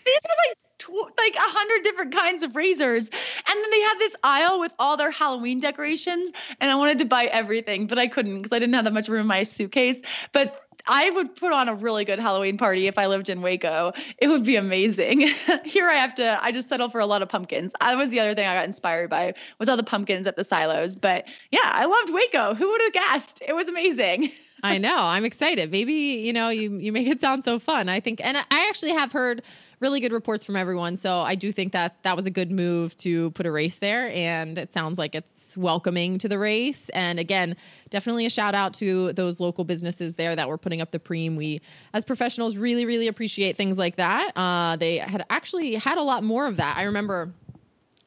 [0.06, 3.98] These are like tw- like a hundred different kinds of razors, and then they had
[4.00, 8.08] this aisle with all their Halloween decorations, and I wanted to buy everything, but I
[8.08, 10.02] couldn't because I didn't have that much room in my suitcase.
[10.32, 13.94] But I would put on a really good Halloween party if I lived in Waco.
[14.18, 15.22] It would be amazing.
[15.64, 16.44] Here I have to.
[16.44, 17.74] I just settle for a lot of pumpkins.
[17.80, 20.44] That was the other thing I got inspired by was all the pumpkins at the
[20.44, 20.96] silos.
[20.96, 22.56] But yeah, I loved Waco.
[22.56, 23.44] Who would have guessed?
[23.48, 24.32] It was amazing.
[24.64, 24.98] I know.
[24.98, 25.72] I'm excited.
[25.72, 27.88] Maybe, you know, you you make it sound so fun.
[27.88, 29.44] I think and I actually have heard
[29.80, 30.98] really good reports from everyone.
[30.98, 34.12] So I do think that that was a good move to put a race there
[34.12, 36.90] and it sounds like it's welcoming to the race.
[36.90, 37.56] And again,
[37.90, 41.38] definitely a shout out to those local businesses there that were putting up the preem.
[41.38, 41.62] We
[41.94, 44.32] as professionals really really appreciate things like that.
[44.36, 46.78] Uh they had actually had a lot more of that.
[46.78, 47.32] I remember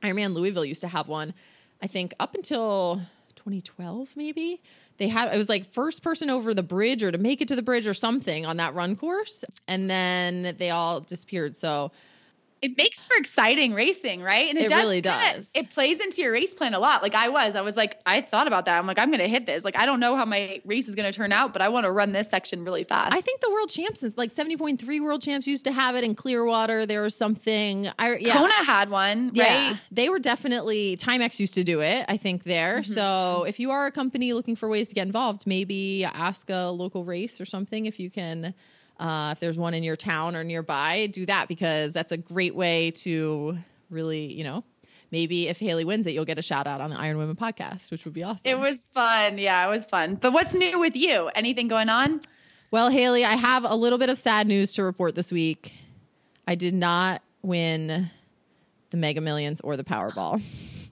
[0.03, 1.33] Ironman Louisville used to have one.
[1.81, 3.01] I think up until
[3.37, 4.61] 2012 maybe
[4.99, 7.57] they had it was like first person over the bridge or to make it to
[7.57, 9.45] the bridge or something on that run course.
[9.67, 11.57] And then they all disappeared.
[11.57, 11.93] So
[12.63, 14.49] it makes for exciting racing, right?
[14.49, 15.51] And It really kinda- does.
[15.55, 17.03] It plays into your race plan a lot.
[17.03, 18.79] Like I was, I was like, I thought about that.
[18.79, 19.65] I'm like, I'm going to hit this.
[19.65, 21.87] Like, I don't know how my race is going to turn out, but I want
[21.87, 23.15] to run this section really fast.
[23.15, 26.15] i think the world champs is like 70.3 world champs used to have it in
[26.15, 31.55] clearwater there was something i yeah Kona had one, Yeah, they were definitely Timex used
[31.55, 32.05] to do it.
[32.09, 32.79] I think there.
[32.81, 32.93] Mm-hmm.
[32.93, 36.67] So if you are a company looking for ways to get involved, maybe ask a
[36.71, 38.55] local race or something if you can.
[39.03, 42.55] Uh, if there's one in your town or nearby, do that because that's a great
[42.55, 43.59] way to
[43.91, 44.63] really, you know,
[45.11, 47.91] maybe if Haley wins it, you'll get a shout out on the Iron Women podcast,
[47.91, 48.43] which would be awesome.
[48.45, 49.39] It was fun.
[49.39, 50.15] Yeah, it was fun.
[50.15, 51.29] But what's new with you?
[51.35, 52.21] Anything going on?
[52.71, 55.75] Well, Haley, I have a little bit of sad news to report this week.
[56.47, 58.09] I did not win
[58.91, 60.41] the Mega Millions or the Powerball.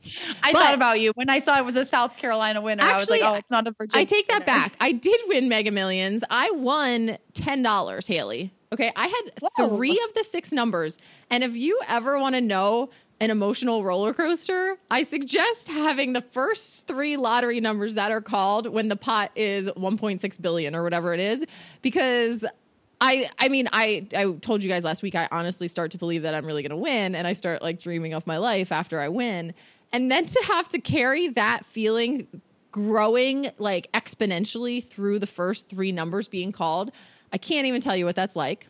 [0.42, 2.82] I But- thought about you when I saw it was a South Carolina winner.
[2.84, 4.02] I was like, oh, it's not a Virginia.
[4.02, 4.46] I take that winner.
[4.46, 4.76] back.
[4.80, 6.24] I did win Mega Millions.
[6.30, 8.52] I won ten dollars, Haley.
[8.72, 9.76] Okay, I had Whoa.
[9.76, 12.90] three of the six numbers, and if you ever want to know
[13.22, 18.66] an emotional roller coaster, I suggest having the first three lottery numbers that are called
[18.66, 21.44] when the pot is 1.6 billion or whatever it is,
[21.82, 22.46] because
[23.00, 26.22] I I mean I I told you guys last week I honestly start to believe
[26.22, 29.00] that I'm really going to win and I start like dreaming of my life after
[29.00, 29.52] I win.
[29.92, 32.26] And then to have to carry that feeling
[32.70, 36.92] growing like exponentially through the first 3 numbers being called,
[37.33, 38.66] I can't even tell you what that's like.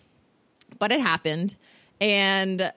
[0.79, 1.57] But it happened
[2.01, 2.73] and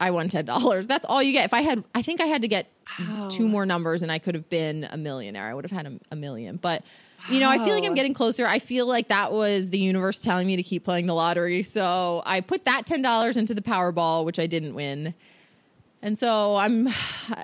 [0.00, 0.86] I won $10.
[0.86, 1.44] That's all you get.
[1.46, 3.28] If I had I think I had to get Wow.
[3.28, 5.44] two more numbers and I could have been a millionaire.
[5.44, 6.56] I would have had a, a million.
[6.56, 6.84] But
[7.28, 8.46] you know, I feel like I'm getting closer.
[8.46, 11.62] I feel like that was the universe telling me to keep playing the lottery.
[11.62, 15.12] So I put that $10 into the Powerball, which I didn't win.
[16.02, 16.88] And so I'm,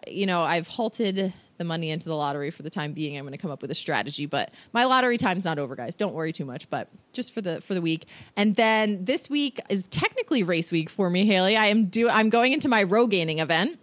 [0.06, 3.16] you know, I've halted the money into the lottery for the time being.
[3.16, 5.96] I'm going to come up with a strategy, but my lottery time's not over, guys.
[5.96, 8.06] Don't worry too much, but just for the for the week.
[8.36, 11.56] And then this week is technically race week for me, Haley.
[11.56, 13.78] I am do I'm going into my rogaining event.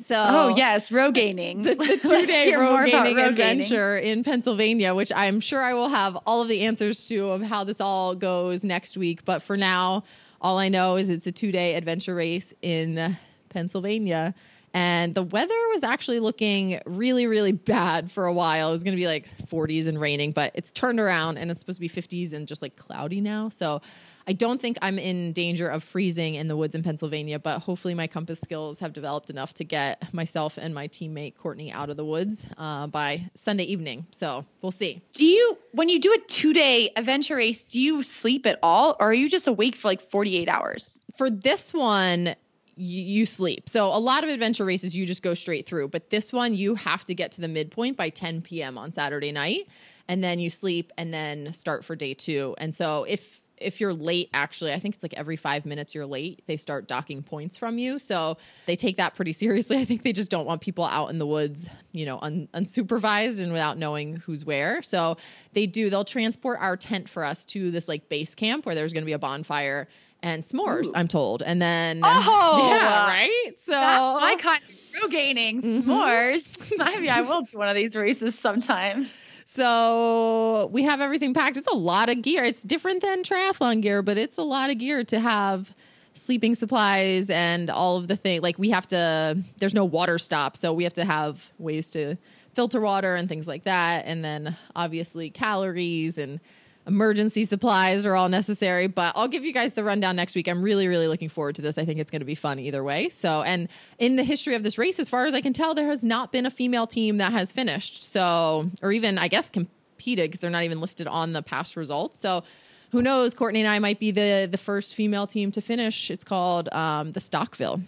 [0.00, 1.62] So Oh, yes, rogaining.
[1.62, 6.16] the, the two day rogaining row adventure in Pennsylvania, which I'm sure I will have
[6.24, 9.24] all of the answers to of how this all goes next week.
[9.24, 10.04] But for now,
[10.40, 13.16] all I know is it's a two day adventure race in
[13.48, 14.34] Pennsylvania.
[14.74, 18.68] And the weather was actually looking really, really bad for a while.
[18.68, 21.60] It was going to be like 40s and raining, but it's turned around and it's
[21.60, 23.48] supposed to be 50s and just like cloudy now.
[23.48, 23.80] So
[24.28, 27.94] I don't think I'm in danger of freezing in the woods in Pennsylvania, but hopefully
[27.94, 31.96] my compass skills have developed enough to get myself and my teammate Courtney out of
[31.96, 34.06] the woods uh, by Sunday evening.
[34.10, 35.00] So we'll see.
[35.14, 38.96] Do you, when you do a two day adventure race, do you sleep at all
[39.00, 41.00] or are you just awake for like 48 hours?
[41.16, 42.36] For this one,
[42.78, 43.68] you, sleep.
[43.68, 45.88] So a lot of adventure races, you just go straight through.
[45.88, 48.78] But this one, you have to get to the midpoint by 10 p.m.
[48.78, 49.68] on Saturday night,
[50.08, 52.54] and then you sleep and then start for day two.
[52.58, 56.06] And so if if you're late, actually, I think it's like every five minutes you're
[56.06, 57.98] late, they start docking points from you.
[57.98, 59.76] So they take that pretty seriously.
[59.80, 63.42] I think they just don't want people out in the woods, you know, un- unsupervised
[63.42, 64.82] and without knowing who's where.
[64.82, 65.16] So
[65.52, 68.92] they do, they'll transport our tent for us to this like base camp where there's
[68.92, 69.88] going to be a bonfire
[70.22, 70.92] and s'mores, Ooh.
[70.94, 71.42] I'm told.
[71.42, 73.52] And then, Oh, yeah, right?
[73.56, 74.62] So, my kind
[75.04, 75.82] of gaining Mhm.
[75.84, 76.78] s'mores.
[76.78, 79.08] Maybe I will do one of these races sometime.
[79.46, 81.56] So we have everything packed.
[81.56, 82.44] It's a lot of gear.
[82.44, 85.74] It's different than triathlon gear, but it's a lot of gear to have
[86.14, 88.42] sleeping supplies and all of the thing.
[88.42, 90.56] Like we have to, there's no water stop.
[90.56, 92.16] So we have to have ways to
[92.54, 94.04] filter water and things like that.
[94.06, 96.40] And then obviously calories and
[96.88, 100.48] emergency supplies are all necessary, but I'll give you guys the rundown next week.
[100.48, 101.78] I'm really, really looking forward to this.
[101.78, 103.10] I think it's going to be fun either way.
[103.10, 105.86] So, and in the history of this race, as far as I can tell, there
[105.86, 108.02] has not been a female team that has finished.
[108.02, 112.18] So, or even, I guess, competed because they're not even listed on the past results.
[112.18, 112.42] So,
[112.90, 113.34] who knows?
[113.34, 116.10] Courtney and I might be the the first female team to finish.
[116.10, 117.82] It's called um, the Stockville.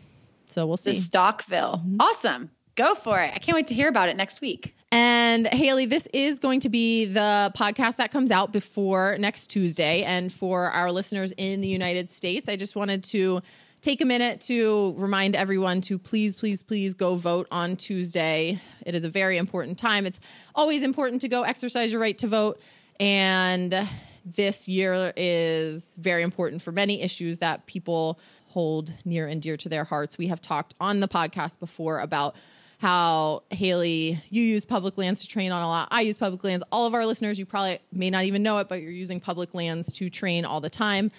[0.47, 0.93] So we'll see.
[0.93, 1.79] The Stockville.
[1.79, 1.97] Mm-hmm.
[2.01, 2.51] Awesome.
[2.77, 3.33] Go for it.
[3.35, 4.75] I can't wait to hear about it next week.
[4.93, 10.03] And Haley, this is going to be the podcast that comes out before next Tuesday.
[10.03, 13.41] And for our listeners in the United States, I just wanted to
[13.83, 18.61] take a minute to remind everyone to please, please, please go vote on Tuesday.
[18.85, 20.07] It is a very important time.
[20.07, 20.19] It's
[20.57, 22.61] always important to go exercise your right to vote.
[22.99, 23.89] And
[24.25, 29.69] this year is very important for many issues that people hold near and dear to
[29.69, 30.19] their hearts.
[30.19, 32.35] We have talked on the podcast before about
[32.81, 35.89] how Haley, you use public lands to train on a lot.
[35.91, 36.65] I use public lands.
[36.73, 39.53] All of our listeners, you probably may not even know it, but you're using public
[39.53, 41.13] lands to train all the time.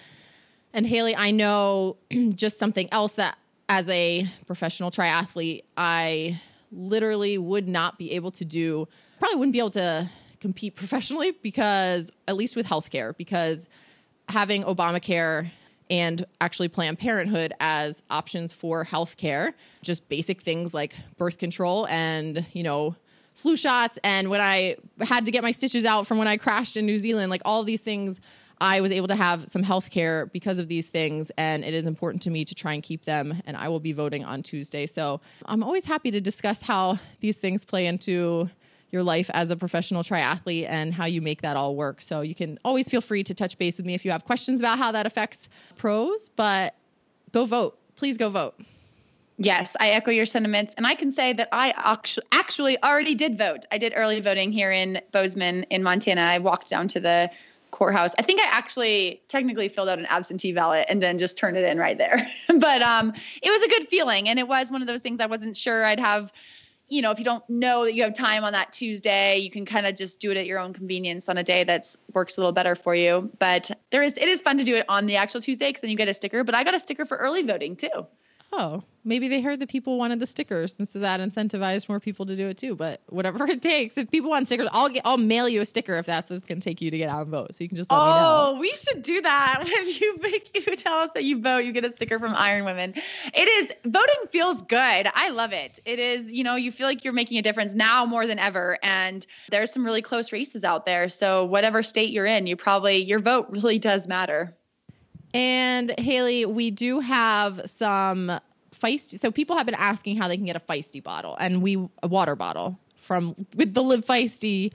[0.72, 1.98] And Haley, I know
[2.34, 6.40] just something else that as a professional triathlete, I
[6.72, 8.88] literally would not be able to do,
[9.20, 13.68] probably wouldn't be able to compete professionally because, at least with healthcare, because
[14.28, 15.52] having Obamacare
[15.92, 19.52] and actually Planned Parenthood as options for healthcare,
[19.82, 22.96] just basic things like birth control and, you know,
[23.34, 23.98] flu shots.
[24.02, 26.96] And when I had to get my stitches out from when I crashed in New
[26.96, 28.20] Zealand, like all these things,
[28.58, 31.30] I was able to have some health care because of these things.
[31.36, 33.42] And it is important to me to try and keep them.
[33.44, 34.86] And I will be voting on Tuesday.
[34.86, 38.48] So I'm always happy to discuss how these things play into
[38.92, 42.00] your life as a professional triathlete and how you make that all work.
[42.02, 44.60] So you can always feel free to touch base with me if you have questions
[44.60, 46.76] about how that affects pros, but
[47.32, 47.78] go vote.
[47.96, 48.54] Please go vote.
[49.38, 50.74] Yes, I echo your sentiments.
[50.76, 51.72] And I can say that I
[52.30, 53.64] actually already did vote.
[53.72, 56.20] I did early voting here in Bozeman in Montana.
[56.20, 57.30] I walked down to the
[57.70, 58.12] courthouse.
[58.18, 61.64] I think I actually technically filled out an absentee ballot and then just turned it
[61.64, 62.30] in right there.
[62.58, 64.28] but um, it was a good feeling.
[64.28, 66.30] And it was one of those things I wasn't sure I'd have
[66.92, 69.64] you know, if you don't know that you have time on that Tuesday, you can
[69.64, 72.40] kind of just do it at your own convenience on a day that works a
[72.40, 73.30] little better for you.
[73.38, 75.90] But there is, it is fun to do it on the actual Tuesday because then
[75.90, 76.44] you get a sticker.
[76.44, 78.06] But I got a sticker for early voting too.
[78.52, 82.26] Oh, maybe they heard that people wanted the stickers, and so that incentivized more people
[82.26, 82.74] to do it too.
[82.74, 85.94] But whatever it takes, if people want stickers, I'll get, I'll mail you a sticker
[85.94, 87.54] if that's what's going to take you to get out and vote.
[87.54, 88.18] So you can just let oh, me know.
[88.20, 89.60] Oh, we should do that.
[89.64, 90.18] when you
[90.54, 92.94] if you tell us that you vote, you get a sticker from Iron Women.
[93.34, 95.08] It is voting feels good.
[95.14, 95.80] I love it.
[95.84, 98.78] It is you know you feel like you're making a difference now more than ever,
[98.82, 101.08] and there's some really close races out there.
[101.08, 104.54] So whatever state you're in, you probably your vote really does matter.
[105.34, 108.30] And Haley, we do have some
[108.72, 109.18] feisty.
[109.18, 112.08] So people have been asking how they can get a feisty bottle, and we a
[112.08, 114.72] water bottle from with the Live Feisty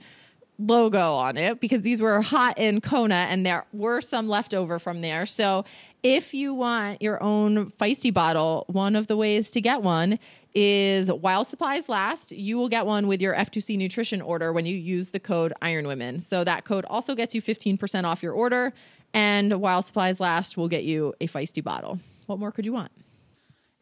[0.58, 4.78] logo on it because these were hot in Kona, and there were some left over
[4.78, 5.26] from there.
[5.26, 5.64] So
[6.02, 10.18] if you want your own feisty bottle, one of the ways to get one
[10.54, 14.74] is while supplies last, you will get one with your F2C nutrition order when you
[14.74, 16.20] use the code Iron Women.
[16.20, 18.72] So that code also gets you 15% off your order.
[19.14, 21.98] And while supplies last, we'll get you a feisty bottle.
[22.26, 22.92] What more could you want?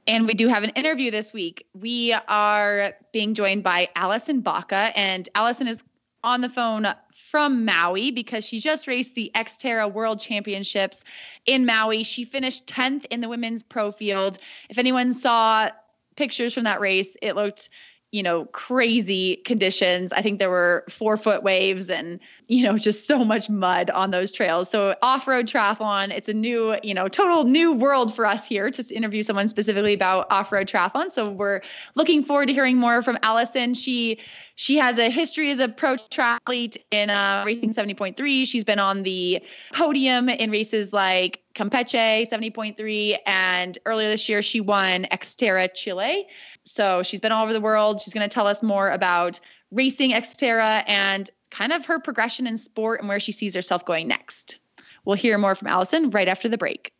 [0.06, 1.66] And we do have an interview this week.
[1.74, 5.82] We are being joined by Allison Baca, and Allison is
[6.22, 6.86] on the phone
[7.30, 11.04] from Maui because she just raced the Xterra World Championships
[11.44, 12.02] in Maui.
[12.04, 14.38] She finished 10th in the women's pro field.
[14.68, 15.70] If anyone saw
[16.16, 17.68] pictures from that race, it looked
[18.12, 20.12] you know, crazy conditions.
[20.12, 24.10] I think there were four foot waves and, you know, just so much mud on
[24.10, 24.70] those trails.
[24.70, 28.70] So off road triathlon, it's a new, you know, total new world for us here
[28.70, 31.10] to interview someone specifically about off road triathlon.
[31.10, 31.60] So we're
[31.96, 33.74] looking forward to hearing more from Allison.
[33.74, 34.20] She
[34.54, 38.46] she has a history as a pro triathlete in uh, racing 70.3.
[38.46, 39.42] She's been on the
[39.72, 43.16] podium in races like Campeche 70.3.
[43.26, 46.26] And earlier this year, she won Xterra Chile.
[46.64, 48.00] So she's been all over the world.
[48.00, 49.40] She's going to tell us more about
[49.72, 54.06] racing Xterra and kind of her progression in sport and where she sees herself going
[54.06, 54.58] next.
[55.04, 56.92] We'll hear more from Allison right after the break.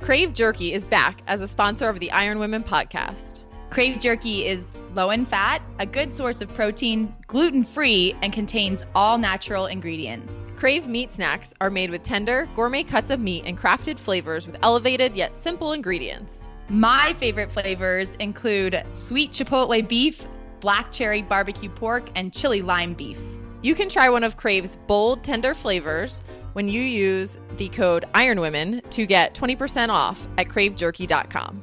[0.00, 3.44] Crave Jerky is back as a sponsor of the Iron Women podcast.
[3.70, 8.82] Crave Jerky is low in fat, a good source of protein, gluten free, and contains
[8.94, 10.40] all natural ingredients.
[10.56, 14.56] Crave meat snacks are made with tender, gourmet cuts of meat and crafted flavors with
[14.62, 16.46] elevated yet simple ingredients.
[16.68, 20.22] My favorite flavors include sweet chipotle beef,
[20.60, 23.18] black cherry barbecue pork, and chili lime beef.
[23.62, 26.22] You can try one of Crave's bold, tender flavors
[26.52, 31.62] when you use the code IRONWOMEN to get 20% off at cravejerky.com.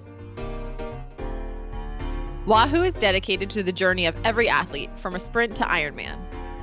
[2.46, 6.20] Wahoo is dedicated to the journey of every athlete from a sprint to Ironman.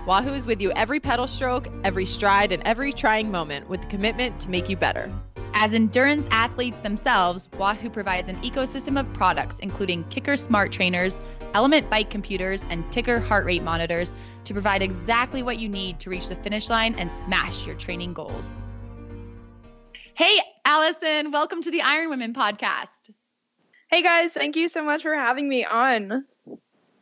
[0.07, 3.89] Wahoo is with you every pedal stroke, every stride, and every trying moment with the
[3.89, 5.13] commitment to make you better.
[5.55, 11.21] As endurance athletes themselves, Wahoo provides an ecosystem of products, including KICKR Smart Trainers,
[11.53, 14.15] ELEMNT Bike computers, and TICKR heart rate monitors
[14.45, 18.15] to provide exactly what you need to reach the finish line and smash your training
[18.15, 18.63] goals.
[20.15, 23.02] Hey, Allison, welcome to the Iron Women podcast.
[23.93, 26.25] Hey guys, thank you so much for having me on.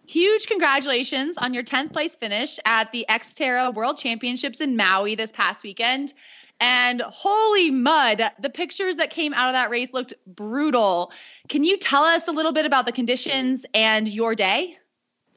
[0.09, 5.31] Huge congratulations on your 10th place finish at the Xterra World Championships in Maui this
[5.31, 6.13] past weekend.
[6.59, 11.13] And holy mud, the pictures that came out of that race looked brutal.
[11.49, 14.77] Can you tell us a little bit about the conditions and your day?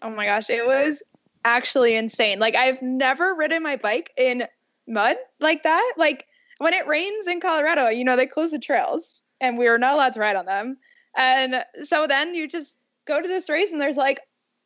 [0.01, 1.03] Oh my gosh, it was
[1.45, 2.39] actually insane.
[2.39, 4.47] Like I've never ridden my bike in
[4.87, 5.93] mud like that.
[5.97, 6.25] Like
[6.57, 9.93] when it rains in Colorado, you know, they close the trails and we were not
[9.93, 10.77] allowed to ride on them.
[11.17, 14.19] And so then you just go to this race and there's like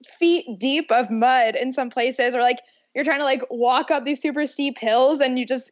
[0.05, 2.59] feet deep of mud in some places or like
[2.93, 5.71] you're trying to like walk up these super steep hills and you just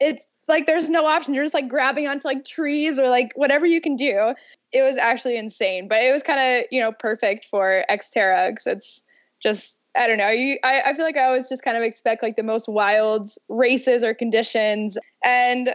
[0.00, 1.34] it's like there's no option.
[1.34, 4.34] You're just like grabbing onto like trees or like whatever you can do.
[4.72, 8.66] It was actually insane, but it was kind of you know perfect for Xterra because
[8.66, 9.02] it's
[9.40, 10.30] just I don't know.
[10.30, 13.30] You, I, I feel like I always just kind of expect like the most wild
[13.48, 15.74] races or conditions, and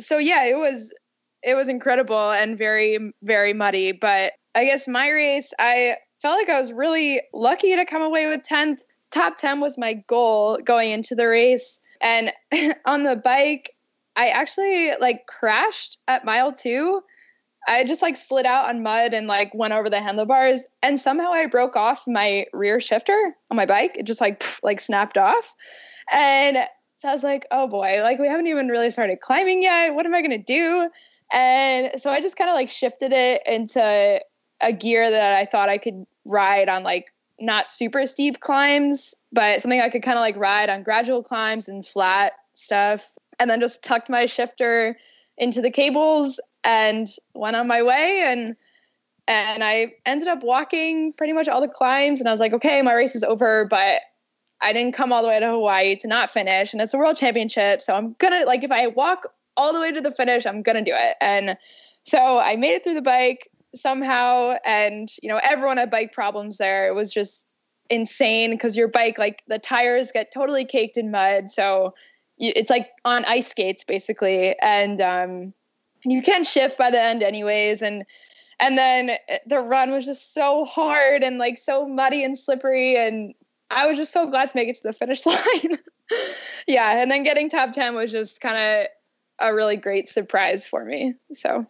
[0.00, 0.92] so yeah, it was
[1.48, 3.92] it was incredible and very very muddy.
[3.92, 8.26] But I guess my race, I felt like I was really lucky to come away
[8.26, 8.82] with tenth.
[9.10, 12.32] Top ten was my goal going into the race, and
[12.86, 13.74] on the bike,
[14.16, 17.02] I actually like crashed at mile two
[17.68, 21.32] I just like slid out on mud and like went over the handlebars and somehow
[21.32, 23.96] I broke off my rear shifter on my bike.
[23.96, 25.54] It just like pff, like snapped off.
[26.10, 26.58] And
[26.96, 29.94] so I was like, "Oh boy, like we haven't even really started climbing yet.
[29.94, 30.88] What am I going to do?"
[31.32, 34.20] And so I just kind of like shifted it into
[34.60, 37.06] a gear that I thought I could ride on like
[37.40, 41.68] not super steep climbs, but something I could kind of like ride on gradual climbs
[41.68, 43.14] and flat stuff.
[43.38, 44.96] And then just tucked my shifter
[45.36, 48.22] into the cables and went on my way.
[48.26, 48.56] And
[49.28, 52.18] and I ended up walking pretty much all the climbs.
[52.18, 54.00] And I was like, okay, my race is over, but
[54.60, 56.72] I didn't come all the way to Hawaii to not finish.
[56.72, 59.92] And it's a world championship, so I'm to like if I walk all the way
[59.92, 61.16] to the finish, I'm going to do it.
[61.20, 61.58] And
[62.04, 66.56] so I made it through the bike somehow and you know, everyone had bike problems
[66.56, 66.88] there.
[66.88, 67.44] It was just
[67.90, 71.94] insane because your bike like the tires get totally caked in mud, so
[72.38, 74.58] it's like on ice skates basically.
[74.60, 75.52] And um
[76.04, 77.82] you can't shift by the end anyways.
[77.82, 78.04] And
[78.60, 79.12] and then
[79.46, 82.96] the run was just so hard and like so muddy and slippery.
[82.96, 83.34] And
[83.70, 85.78] i was just so glad to make it to the finish line.
[86.66, 88.88] Yeah and then getting top 10 was just kind of
[89.38, 91.66] a really great surprise for me so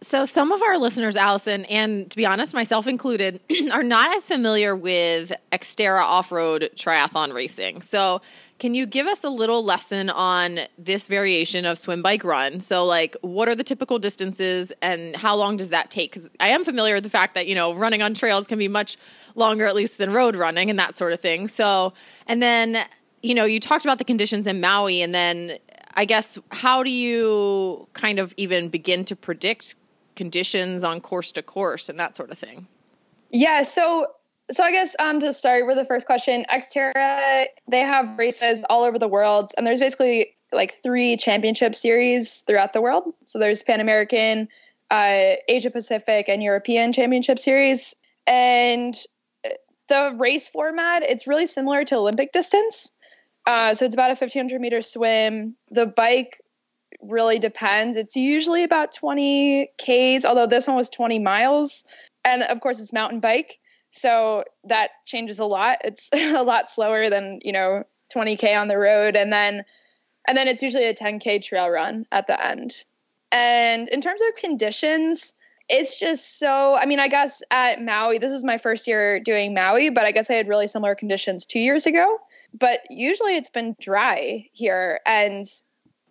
[0.00, 3.40] so, some of our listeners, Allison, and to be honest, myself included,
[3.72, 7.82] are not as familiar with Xterra off road triathlon racing.
[7.82, 8.22] So,
[8.60, 12.60] can you give us a little lesson on this variation of swim, bike, run?
[12.60, 16.12] So, like, what are the typical distances and how long does that take?
[16.12, 18.68] Because I am familiar with the fact that, you know, running on trails can be
[18.68, 18.96] much
[19.34, 21.48] longer, at least, than road running and that sort of thing.
[21.48, 21.92] So,
[22.28, 22.78] and then,
[23.20, 25.58] you know, you talked about the conditions in Maui, and then
[25.98, 29.74] I guess how do you kind of even begin to predict
[30.14, 32.68] conditions on course to course and that sort of thing?
[33.30, 34.06] Yeah, so
[34.48, 38.84] so I guess um to start with the first question, Xterra they have races all
[38.84, 43.12] over the world, and there's basically like three championship series throughout the world.
[43.24, 44.48] So there's Pan American,
[44.92, 48.94] uh, Asia Pacific, and European Championship Series, and
[49.88, 52.92] the race format it's really similar to Olympic distance.
[53.48, 55.56] Uh, so it's about a 1500 meter swim.
[55.70, 56.42] The bike
[57.00, 57.96] really depends.
[57.96, 61.86] It's usually about 20 Ks, although this one was 20 miles.
[62.26, 63.58] And of course, it's mountain bike.
[63.90, 65.78] So that changes a lot.
[65.82, 67.84] It's a lot slower than, you know,
[68.14, 69.16] 20K on the road.
[69.16, 69.64] And then,
[70.28, 72.84] and then it's usually a 10K trail run at the end.
[73.32, 75.32] And in terms of conditions,
[75.70, 79.54] it's just so, I mean, I guess at Maui, this is my first year doing
[79.54, 82.18] Maui, but I guess I had really similar conditions two years ago.
[82.54, 85.00] But usually it's been dry here.
[85.06, 85.46] And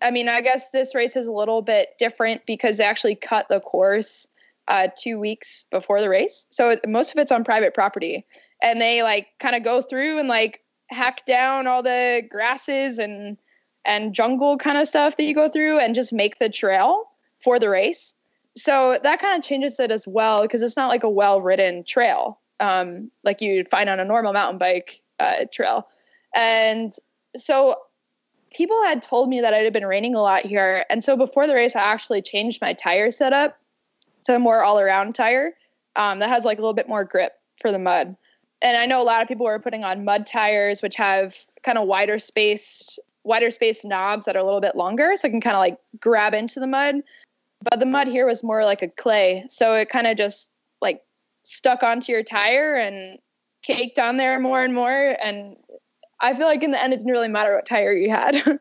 [0.01, 3.49] I mean, I guess this race is a little bit different because they actually cut
[3.49, 4.27] the course
[4.67, 6.45] uh, two weeks before the race.
[6.49, 8.25] So most of it's on private property.
[8.61, 13.37] And they like kind of go through and like hack down all the grasses and
[13.85, 17.09] and jungle kind of stuff that you go through and just make the trail
[17.41, 18.13] for the race.
[18.55, 21.83] So that kind of changes it as well because it's not like a well ridden
[21.83, 22.39] trail.
[22.59, 25.87] um, like you'd find on a normal mountain bike uh, trail.
[26.35, 26.93] And
[27.35, 27.75] so
[28.53, 30.85] people had told me that it had been raining a lot here.
[30.89, 33.57] And so before the race, I actually changed my tire setup
[34.25, 35.53] to a more all around tire
[35.95, 38.15] um, that has like a little bit more grip for the mud.
[38.61, 41.77] And I know a lot of people were putting on mud tires, which have kind
[41.77, 45.41] of wider spaced, wider spaced knobs that are a little bit longer, so I can
[45.41, 46.95] kind of like grab into the mud.
[47.69, 50.49] But the mud here was more like a clay, so it kind of just
[50.81, 51.03] like
[51.43, 53.19] stuck onto your tire and
[53.61, 55.15] caked on there more and more.
[55.23, 55.55] And
[56.19, 58.35] I feel like in the end, it didn't really matter what tire you had.
[58.45, 58.59] and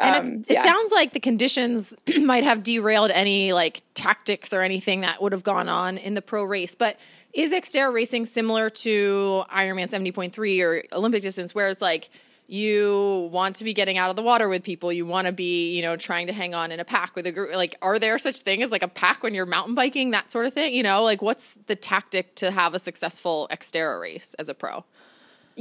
[0.00, 0.64] um, it yeah.
[0.64, 5.44] sounds like the conditions might have derailed any like tactics or anything that would have
[5.44, 6.74] gone on in the pro race.
[6.74, 6.96] But
[7.32, 12.10] is Xterra racing similar to Ironman 70.3 or Olympic distance, where it's like
[12.48, 15.76] you want to be getting out of the water with people, you want to be,
[15.76, 17.54] you know, trying to hang on in a pack with a group?
[17.54, 20.46] Like, are there such thing as like a pack when you're mountain biking, that sort
[20.46, 20.74] of thing?
[20.74, 24.84] You know, like what's the tactic to have a successful Xterra race as a pro?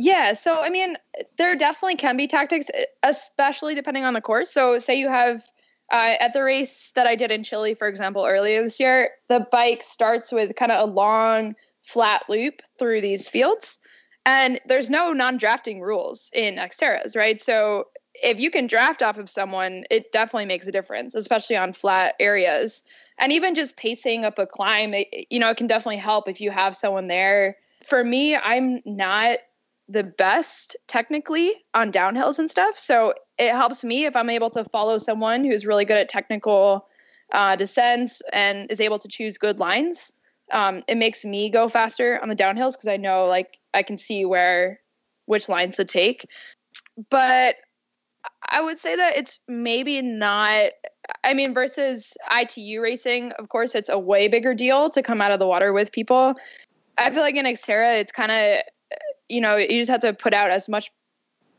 [0.02, 0.96] Yeah, so I mean,
[1.38, 2.68] there definitely can be tactics,
[3.04, 4.50] especially depending on the course.
[4.50, 5.44] So, say you have
[5.92, 9.46] uh, at the race that I did in Chile, for example, earlier this year, the
[9.52, 13.78] bike starts with kind of a long, flat loop through these fields.
[14.26, 17.42] And there's no non drafting rules in Xterras, right?
[17.42, 21.74] So if you can draft off of someone, it definitely makes a difference, especially on
[21.74, 22.84] flat areas.
[23.18, 26.40] And even just pacing up a climb, it, you know, it can definitely help if
[26.40, 27.58] you have someone there.
[27.84, 29.40] For me, I'm not
[29.90, 32.78] the best technically on downhills and stuff.
[32.78, 36.88] So it helps me if I'm able to follow someone who's really good at technical
[37.34, 40.14] uh, descents and is able to choose good lines.
[40.52, 43.98] Um, it makes me go faster on the downhills because I know like I can
[43.98, 44.80] see where
[45.26, 46.28] which lines to take.
[47.10, 47.56] But
[48.48, 50.72] I would say that it's maybe not.
[51.24, 55.32] I mean, versus ITU racing, of course, it's a way bigger deal to come out
[55.32, 56.36] of the water with people.
[56.98, 58.62] I feel like in Xterra, it's kind of
[59.30, 60.92] you know, you just have to put out as much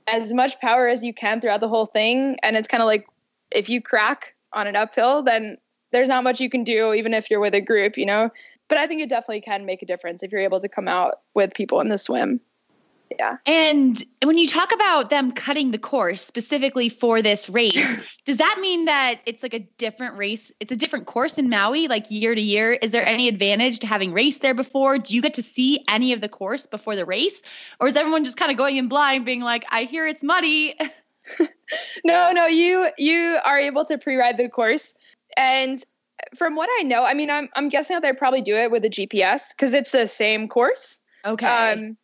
[0.07, 2.37] as much power as you can throughout the whole thing.
[2.43, 3.07] And it's kind of like
[3.51, 5.57] if you crack on an uphill, then
[5.93, 8.31] there's not much you can do, even if you're with a group, you know.
[8.69, 11.17] But I think it definitely can make a difference if you're able to come out
[11.35, 12.41] with people in the swim.
[13.19, 13.39] Yeah.
[13.45, 17.75] And when you talk about them cutting the course specifically for this race,
[18.25, 20.53] does that mean that it's like a different race?
[20.61, 22.73] It's a different course in Maui, like year to year.
[22.73, 24.99] Is there any advantage to having raced there before?
[24.99, 27.43] Do you get to see any of the course before the race?
[27.81, 30.77] Or is everyone just kind of going in blind, being like, I hear it's muddy?
[32.05, 34.95] no, no, you you are able to pre-ride the course.
[35.37, 35.83] And
[36.37, 38.85] from what I know, I mean, I'm I'm guessing that they probably do it with
[38.85, 41.01] a GPS because it's the same course.
[41.25, 41.47] Okay.
[41.47, 41.97] Um,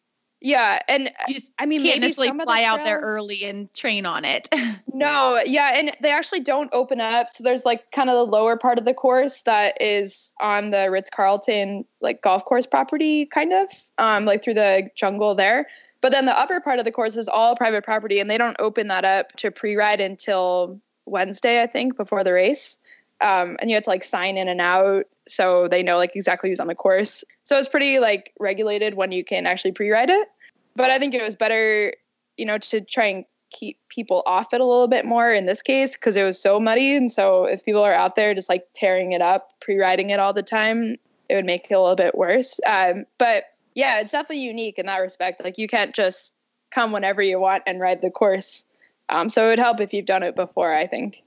[0.46, 4.48] yeah, and you I mean, can't necessarily fly out there early and train on it.
[4.94, 7.30] no, yeah, and they actually don't open up.
[7.30, 10.88] So there's like kind of the lower part of the course that is on the
[10.88, 13.68] Ritz Carlton like golf course property, kind of,
[13.98, 15.66] um, like through the jungle there.
[16.00, 18.56] But then the upper part of the course is all private property, and they don't
[18.60, 22.78] open that up to pre-ride until Wednesday, I think, before the race.
[23.20, 26.50] Um, and you have to like sign in and out so they know like exactly
[26.50, 27.24] who's on the course.
[27.42, 30.28] So it's pretty like regulated when you can actually pre-ride it.
[30.76, 31.94] But I think it was better,
[32.36, 35.62] you know, to try and keep people off it a little bit more in this
[35.62, 36.96] case because it was so muddy.
[36.96, 40.32] And so if people are out there just like tearing it up, pre-riding it all
[40.32, 40.96] the time,
[41.28, 42.60] it would make it a little bit worse.
[42.66, 45.42] Um, but yeah, it's definitely unique in that respect.
[45.42, 46.34] Like you can't just
[46.70, 48.64] come whenever you want and ride the course.
[49.08, 51.22] Um, so it would help if you've done it before, I think.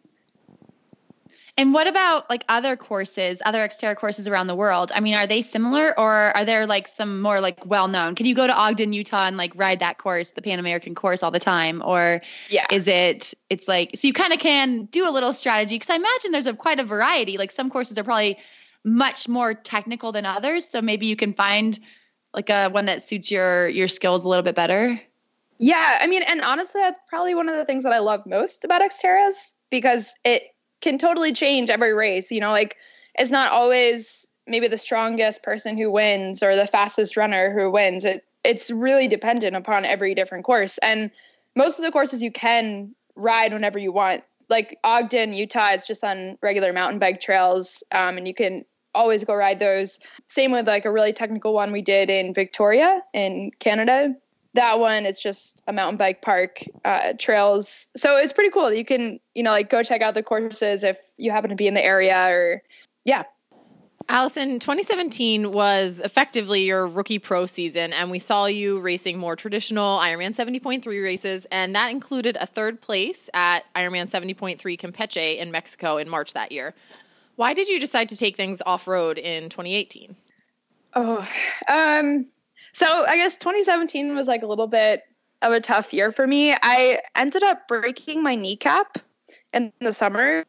[1.60, 4.93] And what about like other courses, other Xterra courses around the world?
[4.95, 8.16] I mean, are they similar or are there like some more like well known?
[8.16, 11.22] Can you go to Ogden, Utah and like ride that course, the Pan American course
[11.22, 11.84] all the time?
[11.86, 12.66] Or yeah.
[12.72, 15.97] is it it's like so you kind of can do a little strategy because I
[15.97, 17.38] imagine there's a quite a variety.
[17.38, 18.38] Like some courses are probably
[18.86, 20.64] much more technical than others.
[20.66, 21.78] So maybe you can find
[22.34, 25.01] like a one that suits your your skills a little bit better.
[25.57, 28.64] Yeah, I mean, and honestly, that's probably one of the things that I love most
[28.64, 30.43] about Xterras because it
[30.82, 32.32] can totally change every race.
[32.32, 32.78] You know, like
[33.16, 38.06] it's not always maybe the strongest person who wins or the fastest runner who wins.
[38.06, 40.78] It it's really dependent upon every different course.
[40.78, 41.12] And
[41.56, 44.24] most of the courses you can ride whenever you want.
[44.50, 48.66] Like Ogden, Utah, it's just on regular mountain bike trails, um, and you can
[48.96, 50.00] always go ride those.
[50.28, 54.16] Same with like a really technical one we did in Victoria in Canada
[54.54, 58.86] that one is just a mountain bike park uh, trails so it's pretty cool you
[58.86, 61.74] can you know like go check out the courses if you happen to be in
[61.74, 62.62] the area or
[63.06, 63.24] yeah
[64.12, 70.00] Allison, 2017 was effectively your rookie pro season, and we saw you racing more traditional
[70.00, 75.97] Ironman 70.3 races, and that included a third place at Ironman 70.3 Campeche in Mexico
[75.97, 76.74] in March that year.
[77.36, 80.16] Why did you decide to take things off road in 2018?
[80.95, 81.30] Oh,
[81.68, 82.26] um,
[82.74, 85.03] So I guess 2017 was like a little bit
[85.41, 86.53] of a tough year for me.
[86.53, 88.97] I ended up breaking my kneecap
[89.53, 90.45] in the summer.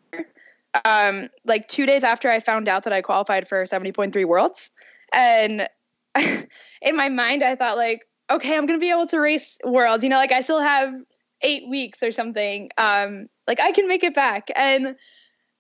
[0.85, 4.71] Um, like two days after I found out that I qualified for 70.3 Worlds.
[5.13, 5.69] And
[6.17, 10.05] in my mind, I thought like, okay, I'm gonna be able to race Worlds.
[10.05, 10.95] You know, like I still have
[11.43, 12.71] eight weeks or something.
[12.79, 14.51] Um, like I can make it back.
[14.55, 14.95] And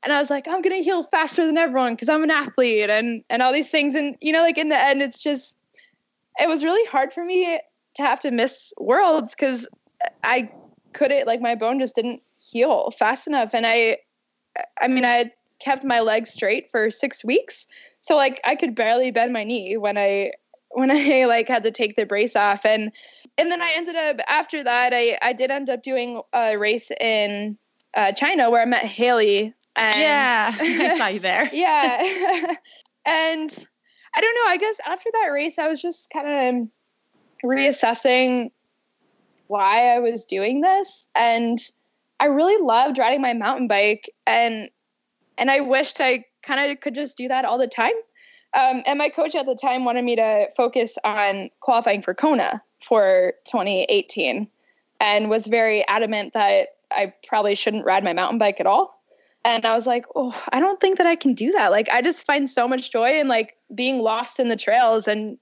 [0.02, 3.24] and I was like, I'm gonna heal faster than everyone because I'm an athlete and
[3.28, 3.94] and all these things.
[3.94, 5.56] And you know, like in the end, it's just
[6.40, 7.60] it was really hard for me
[7.96, 9.68] to have to miss worlds because
[10.22, 10.50] I
[10.92, 13.54] couldn't like my bone just didn't heal fast enough.
[13.54, 13.98] And I
[14.80, 17.66] I mean I kept my leg straight for six weeks.
[18.00, 20.32] So like I could barely bend my knee when I
[20.70, 22.92] when I like had to take the brace off and
[23.38, 26.90] and then I ended up after that I I did end up doing a race
[27.00, 27.58] in
[27.92, 31.48] uh, China where I met Haley and yeah, I saw you there.
[31.52, 32.54] yeah.
[33.06, 33.66] and
[34.14, 38.50] I don't know, I guess after that race I was just kind of reassessing
[39.46, 41.58] why I was doing this and
[42.20, 44.70] I really loved riding my mountain bike and
[45.38, 47.92] and I wished I kind of could just do that all the time.
[48.52, 52.62] Um, and my coach at the time wanted me to focus on qualifying for Kona
[52.82, 54.48] for 2018
[55.00, 58.99] and was very adamant that I probably shouldn't ride my mountain bike at all.
[59.44, 61.70] And I was like, oh, I don't think that I can do that.
[61.70, 65.38] Like, I just find so much joy in like being lost in the trails and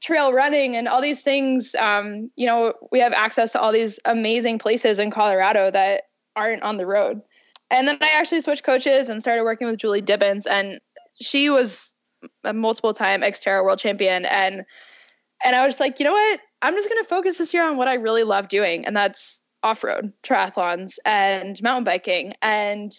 [0.00, 1.74] trail running and all these things.
[1.74, 6.02] Um, you know, we have access to all these amazing places in Colorado that
[6.36, 7.22] aren't on the road.
[7.70, 10.80] And then I actually switched coaches and started working with Julie Dibens, and
[11.20, 11.94] she was
[12.44, 14.26] a multiple time Xterra world champion.
[14.26, 14.64] And
[15.42, 16.40] and I was like, you know what?
[16.62, 20.12] I'm just gonna focus this year on what I really love doing, and that's off-road
[20.22, 22.34] triathlons and mountain biking.
[22.42, 22.92] And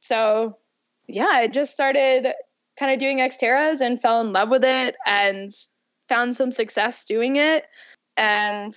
[0.00, 0.58] so
[1.06, 2.32] yeah, I just started
[2.78, 5.50] kind of doing Xterras and fell in love with it and
[6.08, 7.66] found some success doing it.
[8.16, 8.74] And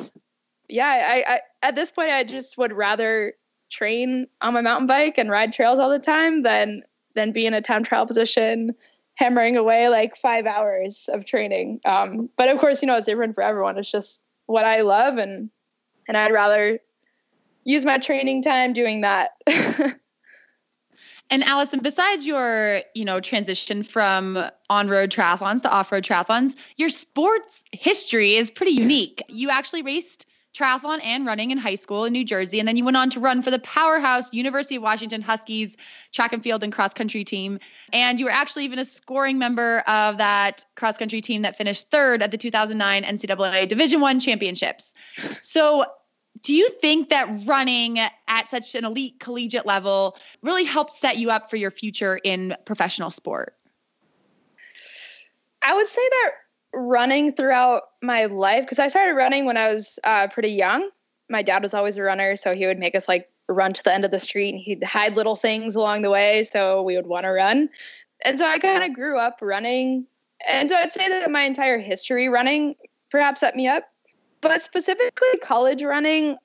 [0.67, 3.33] yeah, I, I at this point I just would rather
[3.69, 6.83] train on my mountain bike and ride trails all the time than
[7.15, 8.73] than be in a time trial position
[9.15, 11.79] hammering away like five hours of training.
[11.85, 13.77] Um, but of course, you know, it's different for everyone.
[13.77, 15.49] It's just what I love and
[16.07, 16.79] and I'd rather
[17.63, 19.31] use my training time doing that.
[21.31, 24.37] and Allison, besides your, you know, transition from
[24.69, 29.23] on-road triathlons to off-road triathlons, your sports history is pretty unique.
[29.29, 32.59] You actually raced triathlon and running in high school in New Jersey.
[32.59, 35.77] And then you went on to run for the powerhouse University of Washington Huskies
[36.11, 37.57] track and field and cross country team.
[37.93, 41.89] And you were actually even a scoring member of that cross country team that finished
[41.89, 44.93] third at the 2009 NCAA Division One championships.
[45.41, 45.85] So
[46.43, 51.29] do you think that running at such an elite collegiate level really helped set you
[51.29, 53.55] up for your future in professional sport?
[55.61, 56.31] I would say that
[56.73, 60.89] running throughout my life because I started running when I was uh, pretty young.
[61.29, 63.93] My dad was always a runner, so he would make us like run to the
[63.93, 67.07] end of the street and he'd hide little things along the way so we would
[67.07, 67.69] want to run.
[68.23, 70.07] And so I kind of grew up running.
[70.47, 72.75] And so I'd say that my entire history running
[73.09, 73.90] perhaps set me up.
[74.41, 76.37] But specifically college running,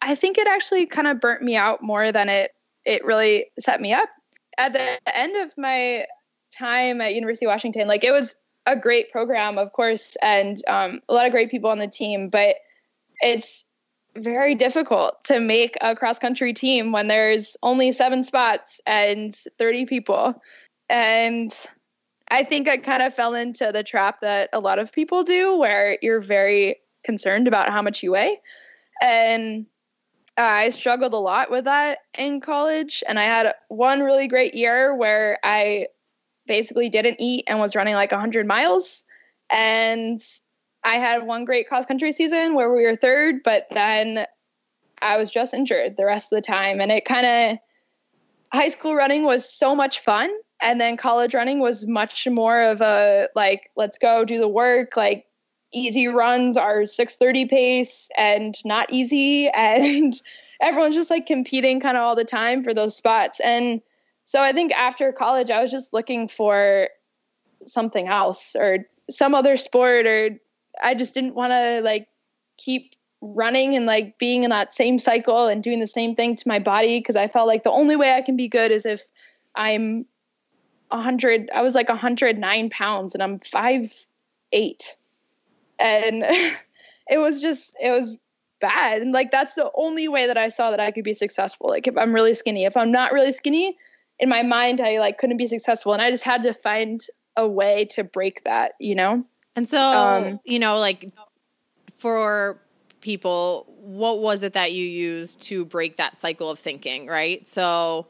[0.00, 2.52] I think it actually kind of burnt me out more than it
[2.84, 4.08] it really set me up.
[4.56, 6.06] At the end of my
[6.56, 11.00] time at University of Washington, like it was a great program, of course, and um,
[11.08, 12.56] a lot of great people on the team, but
[13.20, 13.64] it's
[14.16, 19.86] very difficult to make a cross country team when there's only seven spots and 30
[19.86, 20.42] people.
[20.88, 21.52] And
[22.28, 25.56] I think I kind of fell into the trap that a lot of people do
[25.56, 26.76] where you're very
[27.06, 28.40] concerned about how much you weigh.
[29.02, 29.64] And
[30.36, 33.02] I struggled a lot with that in college.
[33.08, 35.86] And I had one really great year where I
[36.46, 39.04] basically didn't eat and was running like 100 miles.
[39.48, 40.20] And
[40.84, 44.26] I had one great cross country season where we were third, but then
[45.00, 46.80] I was just injured the rest of the time.
[46.80, 47.58] And it kind of,
[48.52, 50.30] high school running was so much fun.
[50.62, 54.96] And then college running was much more of a like, let's go do the work.
[54.96, 55.26] Like,
[55.76, 59.50] easy runs are 630 pace and not easy.
[59.54, 60.14] And
[60.60, 63.40] everyone's just like competing kind of all the time for those spots.
[63.40, 63.82] And
[64.24, 66.88] so I think after college, I was just looking for
[67.66, 70.30] something else or some other sport, or
[70.82, 72.08] I just didn't want to like
[72.56, 76.48] keep running and like being in that same cycle and doing the same thing to
[76.48, 79.02] my body because I felt like the only way I can be good is if
[79.54, 80.06] I'm
[80.88, 83.92] 100 I was like 109 pounds and I'm five
[84.52, 84.96] eight
[85.78, 86.24] and
[87.08, 88.18] it was just it was
[88.60, 91.68] bad and like that's the only way that I saw that I could be successful
[91.68, 93.76] like if I'm really skinny if I'm not really skinny
[94.18, 97.00] in my mind I like couldn't be successful and I just had to find
[97.36, 99.24] a way to break that, you know?
[99.54, 101.08] And so, um, you know, like
[101.98, 102.60] for
[103.00, 107.46] people, what was it that you used to break that cycle of thinking, right?
[107.46, 108.08] So,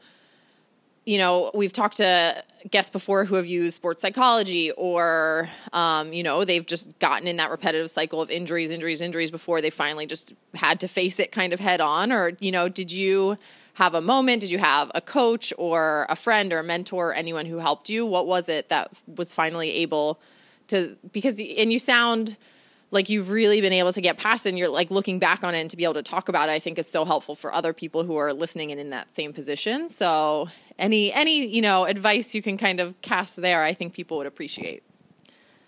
[1.07, 6.21] you know, we've talked to guests before who have used sports psychology or, um, you
[6.21, 10.05] know, they've just gotten in that repetitive cycle of injuries, injuries, injuries before they finally
[10.05, 12.11] just had to face it kind of head on.
[12.11, 13.37] Or, you know, did you
[13.75, 14.41] have a moment?
[14.41, 17.89] Did you have a coach or a friend or a mentor, or anyone who helped
[17.89, 18.05] you?
[18.05, 20.19] What was it that was finally able
[20.67, 22.35] to, because, and you sound,
[22.91, 25.53] like you've really been able to get past it and you're like looking back on
[25.53, 27.53] it and to be able to talk about it i think is so helpful for
[27.53, 29.89] other people who are listening and in that same position.
[29.89, 30.47] So
[30.79, 34.27] any any you know advice you can kind of cast there i think people would
[34.27, 34.83] appreciate.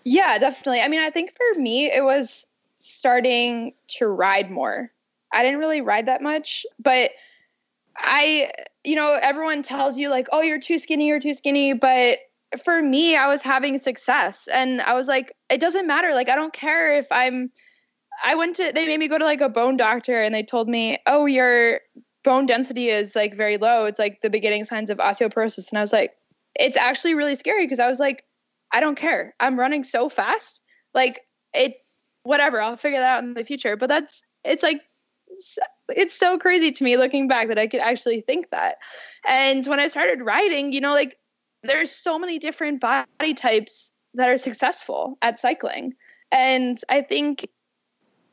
[0.04, 0.80] Yeah definitely.
[0.80, 2.46] I mean i think for me it was
[2.76, 4.90] starting to ride more.
[5.32, 7.10] I didn't really ride that much but
[7.96, 8.50] i
[8.84, 12.18] you know everyone tells you like oh you're too skinny you're too skinny but
[12.62, 16.12] for me, I was having success and I was like, it doesn't matter.
[16.12, 17.50] Like, I don't care if I'm,
[18.24, 20.68] I went to, they made me go to like a bone doctor and they told
[20.68, 21.80] me, oh, your
[22.24, 23.84] bone density is like very low.
[23.84, 25.70] It's like the beginning signs of osteoporosis.
[25.70, 26.12] And I was like,
[26.58, 28.24] it's actually really scary because I was like,
[28.72, 29.34] I don't care.
[29.40, 30.60] I'm running so fast.
[30.92, 31.20] Like,
[31.54, 31.74] it,
[32.24, 33.76] whatever, I'll figure that out in the future.
[33.76, 34.82] But that's, it's like,
[35.88, 38.76] it's so crazy to me looking back that I could actually think that.
[39.28, 41.16] And when I started writing, you know, like
[41.62, 45.94] there's so many different body types that are successful at cycling.
[46.32, 47.48] And I think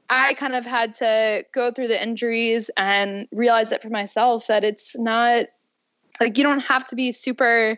[0.10, 4.64] I kind of had to go through the injuries and realize that for myself that
[4.64, 5.46] it's not
[6.20, 7.78] like you don't have to be super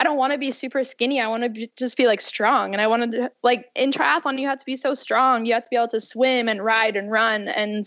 [0.00, 1.20] I don't want to be super skinny.
[1.20, 2.74] I want to just be like strong.
[2.74, 5.46] And I wanted to like in triathlon you have to be so strong.
[5.46, 7.86] You have to be able to swim and ride and run and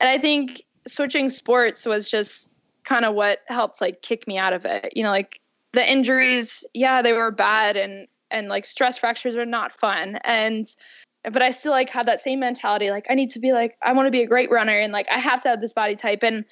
[0.00, 2.50] and I think switching sports was just
[2.84, 4.92] kind of what helped like kick me out of it.
[4.94, 5.40] You know, like
[5.72, 10.16] the injuries, yeah, they were bad and and like stress fractures are not fun.
[10.24, 10.66] And
[11.24, 13.92] but I still like had that same mentality like I need to be like I
[13.92, 16.22] want to be a great runner and like I have to have this body type
[16.22, 16.44] and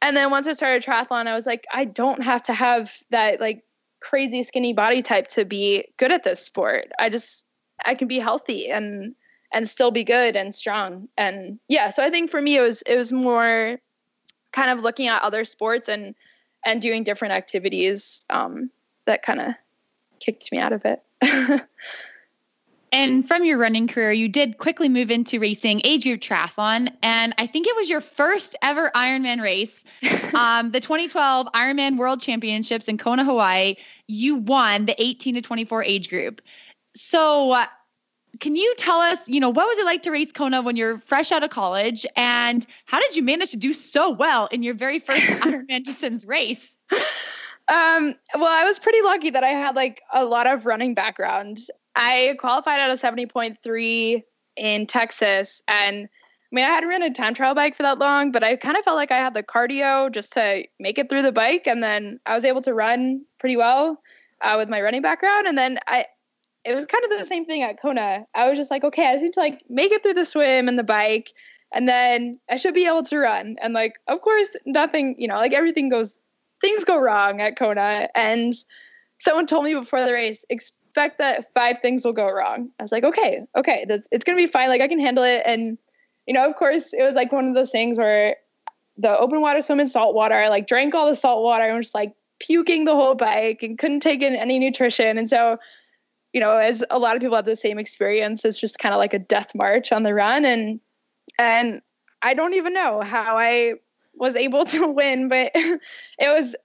[0.00, 3.40] and then once I started triathlon I was like I don't have to have that
[3.40, 3.64] like
[4.00, 6.92] crazy skinny body type to be good at this sport.
[6.98, 7.46] I just
[7.84, 9.14] I can be healthy and
[9.52, 11.08] and still be good and strong.
[11.16, 13.78] And yeah, so I think for me it was it was more
[14.52, 16.14] kind of looking at other sports and
[16.64, 18.70] and doing different activities um,
[19.06, 19.54] that kind of
[20.20, 21.02] kicked me out of it.
[22.92, 26.92] and from your running career, you did quickly move into racing age group triathlon.
[27.02, 29.82] And I think it was your first ever Ironman race,
[30.34, 33.76] um, the 2012 Ironman World Championships in Kona, Hawaii.
[34.06, 36.40] You won the 18 to 24 age group.
[36.94, 37.66] So, uh,
[38.40, 40.98] can you tell us, you know, what was it like to race Kona when you're
[41.00, 42.06] fresh out of college?
[42.16, 46.24] And how did you manage to do so well in your very first Ironman distance
[46.24, 46.74] race?
[47.68, 51.58] Um, well, I was pretty lucky that I had like a lot of running background.
[51.94, 54.22] I qualified at a 70.3
[54.56, 55.62] in Texas.
[55.68, 58.56] And I mean, I hadn't ridden a time trial bike for that long, but I
[58.56, 61.66] kind of felt like I had the cardio just to make it through the bike.
[61.66, 64.02] And then I was able to run pretty well
[64.40, 65.46] uh, with my running background.
[65.46, 66.06] And then I,
[66.64, 68.26] it was kind of the same thing at Kona.
[68.34, 70.68] I was just like, okay, I just need to like make it through the swim
[70.68, 71.32] and the bike,
[71.72, 73.56] and then I should be able to run.
[73.60, 76.20] And like, of course, nothing, you know, like everything goes,
[76.60, 78.08] things go wrong at Kona.
[78.14, 78.54] And
[79.18, 82.70] someone told me before the race, expect that five things will go wrong.
[82.78, 84.68] I was like, okay, okay, that's, it's gonna be fine.
[84.68, 85.42] Like I can handle it.
[85.46, 85.78] And
[86.26, 88.36] you know, of course, it was like one of those things where
[88.98, 90.34] the open water swim in salt water.
[90.34, 93.62] I like drank all the salt water and was just like puking the whole bike
[93.62, 95.18] and couldn't take in any nutrition.
[95.18, 95.58] And so
[96.32, 98.98] you know, as a lot of people have the same experience, it's just kind of
[98.98, 100.44] like a death march on the run.
[100.44, 100.80] And
[101.38, 101.82] and
[102.22, 103.74] I don't even know how I
[104.14, 105.80] was able to win, but it
[106.20, 106.56] was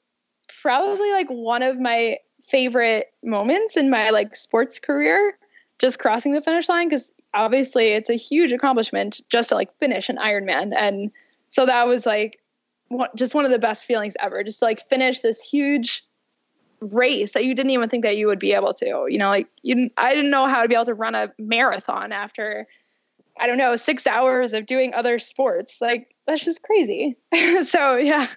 [0.61, 5.37] probably like one of my favorite moments in my like sports career,
[5.79, 10.09] just crossing the finish line because obviously it's a huge accomplishment just to like finish
[10.09, 10.73] an Ironman.
[10.75, 11.11] And
[11.49, 12.39] so that was like
[13.15, 16.06] just one of the best feelings ever, just to, like finish this huge
[16.79, 19.05] race that you didn't even think that you would be able to.
[19.07, 22.11] You know, like you I didn't know how to be able to run a marathon
[22.11, 22.67] after
[23.39, 25.79] I don't know, 6 hours of doing other sports.
[25.81, 27.17] Like that's just crazy.
[27.63, 28.27] so, yeah.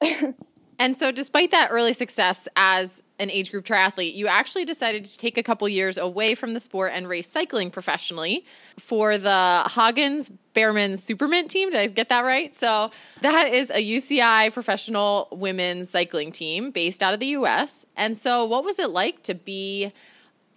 [0.78, 5.18] and so despite that early success as an age group triathlete, you actually decided to
[5.18, 8.44] take a couple years away from the sport and race cycling professionally
[8.78, 11.70] for the Hagens Berman Supermint team.
[11.70, 12.54] Did I get that right?
[12.54, 12.90] So
[13.22, 17.86] that is a UCI professional women's cycling team based out of the US.
[17.96, 19.92] And so what was it like to be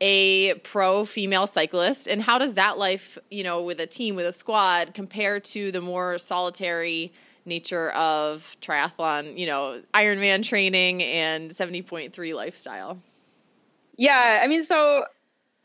[0.01, 4.25] a pro female cyclist and how does that life, you know, with a team, with
[4.25, 7.13] a squad compare to the more solitary
[7.49, 13.01] nature of triathlon, you know, Ironman training and 70.3 lifestyle?
[13.97, 15.03] Yeah, I mean, so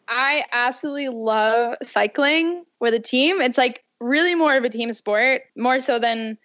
[0.09, 3.41] I absolutely love cycling with a team.
[3.41, 6.39] It's like really more of a team sport, more so than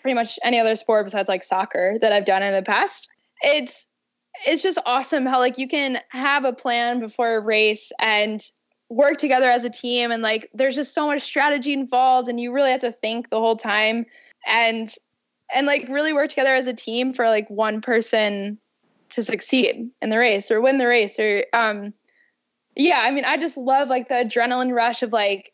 [0.00, 3.08] pretty much any other sport besides like soccer that I've done in the past.
[3.42, 3.86] It's
[4.46, 8.42] it's just awesome how like you can have a plan before a race and
[8.88, 12.52] work together as a team and like there's just so much strategy involved and you
[12.52, 14.06] really have to think the whole time
[14.46, 14.94] and
[15.52, 18.58] and like really work together as a team for like one person
[19.08, 21.92] to succeed in the race or win the race or um
[22.76, 25.52] yeah i mean i just love like the adrenaline rush of like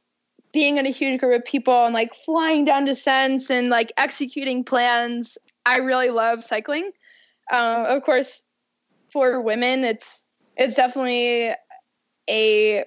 [0.52, 4.64] being in a huge group of people and like flying down descents and like executing
[4.64, 5.38] plans.
[5.64, 6.90] I really love cycling.
[7.50, 8.44] Um, of course
[9.10, 10.24] for women it's
[10.56, 11.50] it's definitely
[12.30, 12.84] a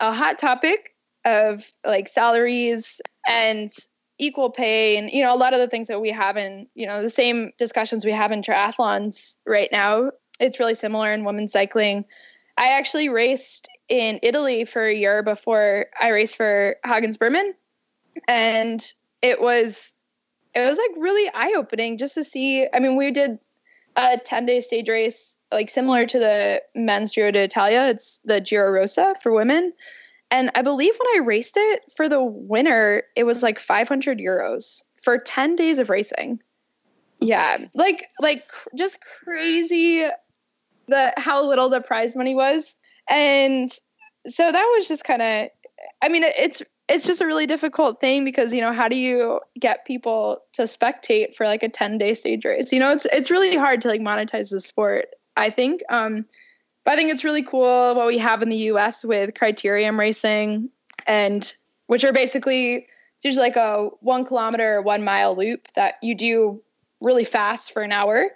[0.00, 3.70] a hot topic of like salaries and
[4.18, 6.86] equal pay and you know a lot of the things that we have in you
[6.86, 11.52] know the same discussions we have in triathlons right now it's really similar in women's
[11.52, 12.04] cycling.
[12.56, 17.54] I actually raced in italy for a year before i raced for hagens berman
[18.28, 19.92] and it was
[20.54, 23.38] it was like really eye-opening just to see i mean we did
[23.96, 28.70] a 10 day stage race like similar to the men's giro d'italia it's the giro
[28.70, 29.72] rosa for women
[30.30, 34.82] and I believe when I raced it for the winner, it was like 500 euros
[35.00, 36.40] for 10 days of racing.
[37.20, 38.44] Yeah, like like
[38.76, 40.04] just crazy
[40.88, 42.74] the how little the prize money was.
[43.08, 43.70] And
[44.28, 45.48] so that was just kind of
[46.02, 49.40] I mean it's it's just a really difficult thing because you know how do you
[49.58, 53.30] get people to spectate for like a 10 day stage race you know it's it's
[53.30, 56.26] really hard to like monetize the sport i think um
[56.84, 60.70] but I think it's really cool what we have in the US with criterium racing
[61.06, 61.52] and
[61.86, 62.88] which are basically
[63.22, 66.62] just like a one kilometer, one mile loop that you do
[67.00, 68.28] really fast for an hour.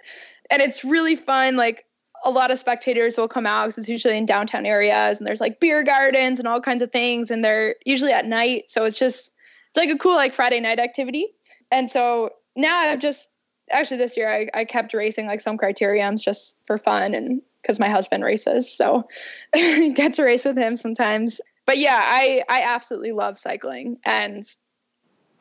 [0.49, 1.57] And it's really fun.
[1.57, 1.85] Like
[2.25, 5.41] a lot of spectators will come out because it's usually in downtown areas and there's
[5.41, 7.29] like beer gardens and all kinds of things.
[7.29, 8.71] And they're usually at night.
[8.71, 9.31] So it's just,
[9.69, 11.27] it's like a cool like Friday night activity.
[11.71, 13.29] And so now I've just,
[13.71, 17.79] actually this year I, I kept racing like some criteriums just for fun and because
[17.79, 19.07] my husband races, so
[19.53, 21.41] get to race with him sometimes.
[21.65, 24.43] But yeah, I I absolutely love cycling, and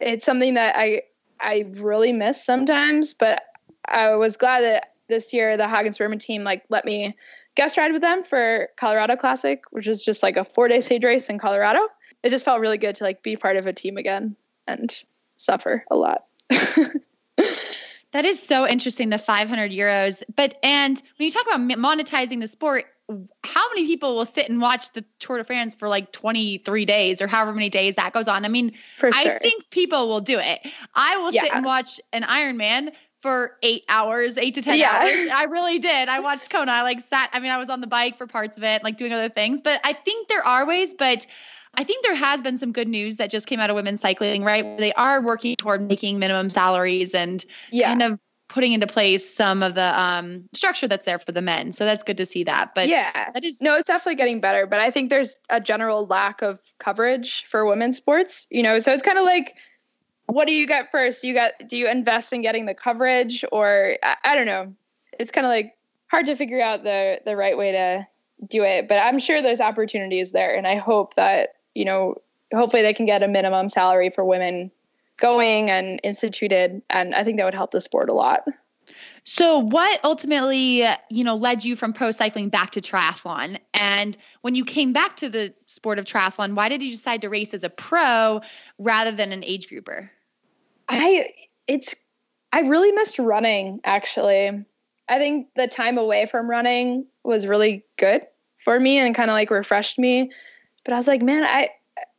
[0.00, 1.02] it's something that I
[1.40, 3.14] I really miss sometimes.
[3.14, 3.42] But
[3.86, 7.16] I was glad that this year the Hagens Berman team like let me
[7.54, 11.04] guest ride with them for Colorado Classic, which is just like a four day stage
[11.04, 11.80] race in Colorado.
[12.22, 14.92] It just felt really good to like be part of a team again and
[15.36, 16.24] suffer a lot.
[18.12, 20.22] That is so interesting, the 500 euros.
[20.34, 22.86] But, and when you talk about monetizing the sport,
[23.42, 27.22] how many people will sit and watch the Tour de France for like 23 days
[27.22, 28.44] or however many days that goes on?
[28.44, 29.10] I mean, sure.
[29.12, 30.60] I think people will do it.
[30.94, 31.42] I will yeah.
[31.42, 34.90] sit and watch an Ironman for eight hours, eight to 10 yeah.
[34.90, 35.30] hours.
[35.34, 36.08] I really did.
[36.08, 36.70] I watched Kona.
[36.70, 38.96] I like sat, I mean, I was on the bike for parts of it, like
[38.96, 41.26] doing other things, but I think there are ways, but
[41.78, 44.42] I think there has been some good news that just came out of women's cycling,
[44.42, 44.76] right?
[44.78, 47.90] They are working toward making minimum salaries and yeah.
[47.90, 48.18] kind of
[48.48, 51.70] putting into place some of the um, structure that's there for the men.
[51.70, 52.74] So that's good to see that.
[52.74, 54.66] But yeah, that is no, it's definitely getting better.
[54.66, 58.48] But I think there's a general lack of coverage for women's sports.
[58.50, 59.54] You know, so it's kind of like,
[60.26, 61.22] what do you get first?
[61.22, 64.74] You got do you invest in getting the coverage, or I, I don't know.
[65.16, 65.76] It's kind of like
[66.10, 68.08] hard to figure out the the right way to
[68.48, 68.88] do it.
[68.88, 72.16] But I'm sure there's opportunities there, and I hope that you know,
[72.52, 74.70] hopefully they can get a minimum salary for women
[75.20, 78.44] going and instituted and i think that would help the sport a lot.
[79.24, 83.58] So what ultimately you know led you from pro cycling back to triathlon?
[83.74, 87.28] And when you came back to the sport of triathlon why did you decide to
[87.28, 88.40] race as a pro
[88.78, 90.10] rather than an age grouper?
[90.88, 91.30] I
[91.66, 91.94] it's
[92.52, 94.64] i really missed running actually.
[95.10, 98.26] I think the time away from running was really good
[98.56, 100.30] for me and kind of like refreshed me
[100.88, 101.68] but i was like man i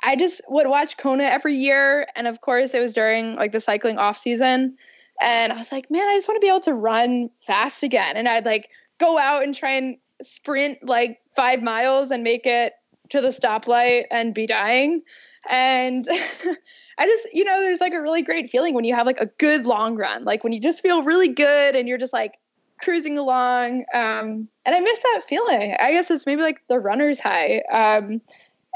[0.01, 2.07] I just would watch Kona every year.
[2.15, 4.77] And of course, it was during like the cycling off season.
[5.21, 8.15] And I was like, man, I just want to be able to run fast again.
[8.15, 12.73] And I'd like go out and try and sprint like five miles and make it
[13.09, 15.01] to the stoplight and be dying.
[15.49, 16.07] And
[16.97, 19.25] I just, you know, there's like a really great feeling when you have like a
[19.25, 22.37] good long run, like when you just feel really good and you're just like
[22.81, 23.83] cruising along.
[23.93, 25.75] Um, and I miss that feeling.
[25.77, 27.61] I guess it's maybe like the runner's high.
[27.71, 28.21] Um,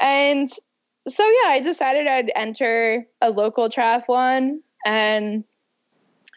[0.01, 0.49] and
[1.07, 5.43] so yeah, I decided I'd enter a local triathlon and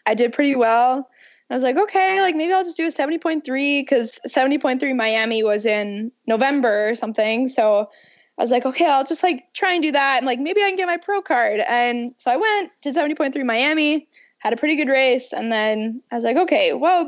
[0.05, 1.09] I did pretty well.
[1.49, 3.43] I was like, okay, like maybe I'll just do a 70.3
[3.81, 7.47] because 70.3 Miami was in November or something.
[7.47, 7.89] So
[8.37, 10.17] I was like, okay, I'll just like try and do that.
[10.17, 11.61] And like maybe I can get my pro card.
[11.61, 15.31] And so I went to 70.3 Miami, had a pretty good race.
[15.31, 16.99] And then I was like, okay, well,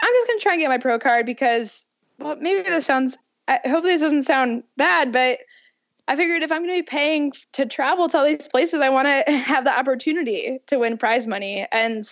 [0.00, 1.86] I'm just going to try and get my pro card because,
[2.18, 3.16] well, maybe this sounds
[3.48, 5.40] I, hopefully this doesn't sound bad, but
[6.08, 8.88] I figured if I'm going to be paying to travel to all these places, I
[8.88, 11.66] want to have the opportunity to win prize money.
[11.70, 12.02] And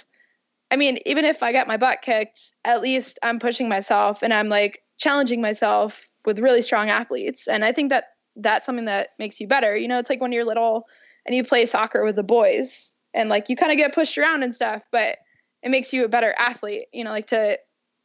[0.71, 4.35] I mean, even if I get my butt kicked, at least I'm pushing myself and
[4.35, 7.49] I'm like challenging myself with really strong athletes.
[7.49, 8.05] And I think that
[8.37, 9.75] that's something that makes you better.
[9.75, 10.87] You know, it's like when you're little
[11.25, 14.43] and you play soccer with the boys and like you kind of get pushed around
[14.43, 15.17] and stuff, but
[15.63, 17.59] it makes you a better athlete, you know, like to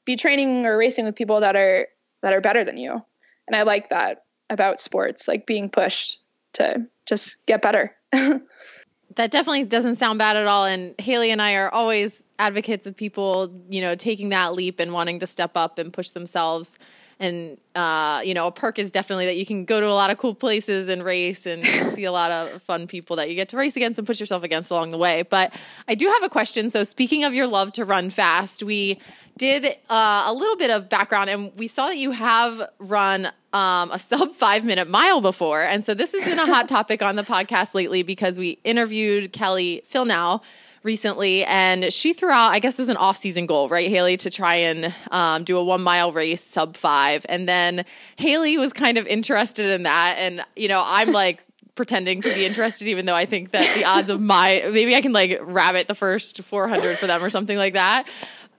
[0.06, 1.88] be training or racing with people that are
[2.22, 3.04] that are better than you.
[3.48, 6.20] And I like that about sports, like being pushed
[6.54, 7.95] to just get better.
[8.12, 10.66] that definitely doesn't sound bad at all.
[10.66, 14.93] And Haley and I are always advocates of people, you know, taking that leap and
[14.93, 16.78] wanting to step up and push themselves.
[17.22, 20.09] And uh, you know, a perk is definitely that you can go to a lot
[20.09, 21.63] of cool places and race and
[21.93, 24.43] see a lot of fun people that you get to race against and push yourself
[24.43, 25.24] against along the way.
[25.24, 25.53] But
[25.88, 26.69] I do have a question.
[26.69, 28.99] So, speaking of your love to run fast, we
[29.38, 33.91] did uh, a little bit of background and we saw that you have run um,
[33.91, 35.61] a sub five minute mile before.
[35.61, 39.32] And so this has been a hot topic on the podcast lately because we interviewed
[39.32, 40.41] Kelly Fillnow
[40.84, 44.30] recently and she threw out, I guess, as an off season goal, right, Haley, to
[44.30, 47.26] try and um, do a one mile race sub five.
[47.30, 47.86] And then
[48.18, 50.16] Haley was kind of interested in that.
[50.18, 51.40] And, you know, I'm like,
[51.76, 55.02] pretending to be interested, even though I think that the odds of my maybe I
[55.02, 58.08] can like rabbit the first 400 for them or something like that.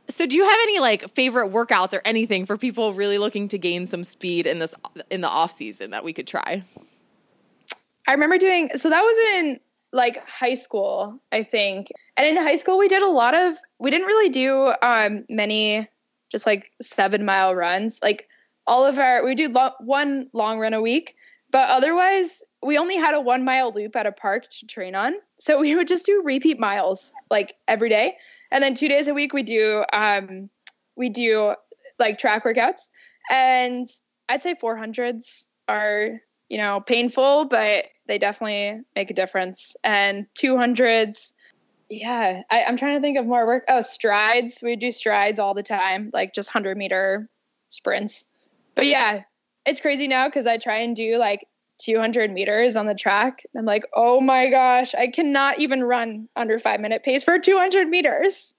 [0.09, 3.59] So do you have any like favorite workouts or anything for people really looking to
[3.59, 4.75] gain some speed in this
[5.11, 6.64] in the off season that we could try?
[8.07, 9.61] I remember doing so that was in
[9.93, 11.88] like high school, I think.
[12.16, 15.88] And in high school we did a lot of we didn't really do um many
[16.30, 18.01] just like 7 mile runs.
[18.03, 18.28] Like
[18.66, 21.14] all of our we do lo- one long run a week,
[21.51, 25.14] but otherwise we only had a 1 mile loop at a park to train on.
[25.38, 28.16] So we would just do repeat miles like every day
[28.53, 30.49] and then two days a week we do um,
[30.95, 31.55] we do
[31.99, 32.88] like track workouts
[33.30, 33.88] and
[34.28, 36.20] i'd say 400s are
[36.53, 41.32] you know painful but they definitely make a difference and 200s
[41.88, 45.55] yeah I, i'm trying to think of more work oh strides we do strides all
[45.55, 47.26] the time like just 100 meter
[47.70, 48.26] sprints
[48.74, 49.22] but yeah
[49.64, 51.46] it's crazy now because i try and do like
[51.78, 53.42] 200 meters on the track.
[53.57, 57.88] I'm like, oh my gosh, I cannot even run under five minute pace for 200
[57.88, 58.55] meters.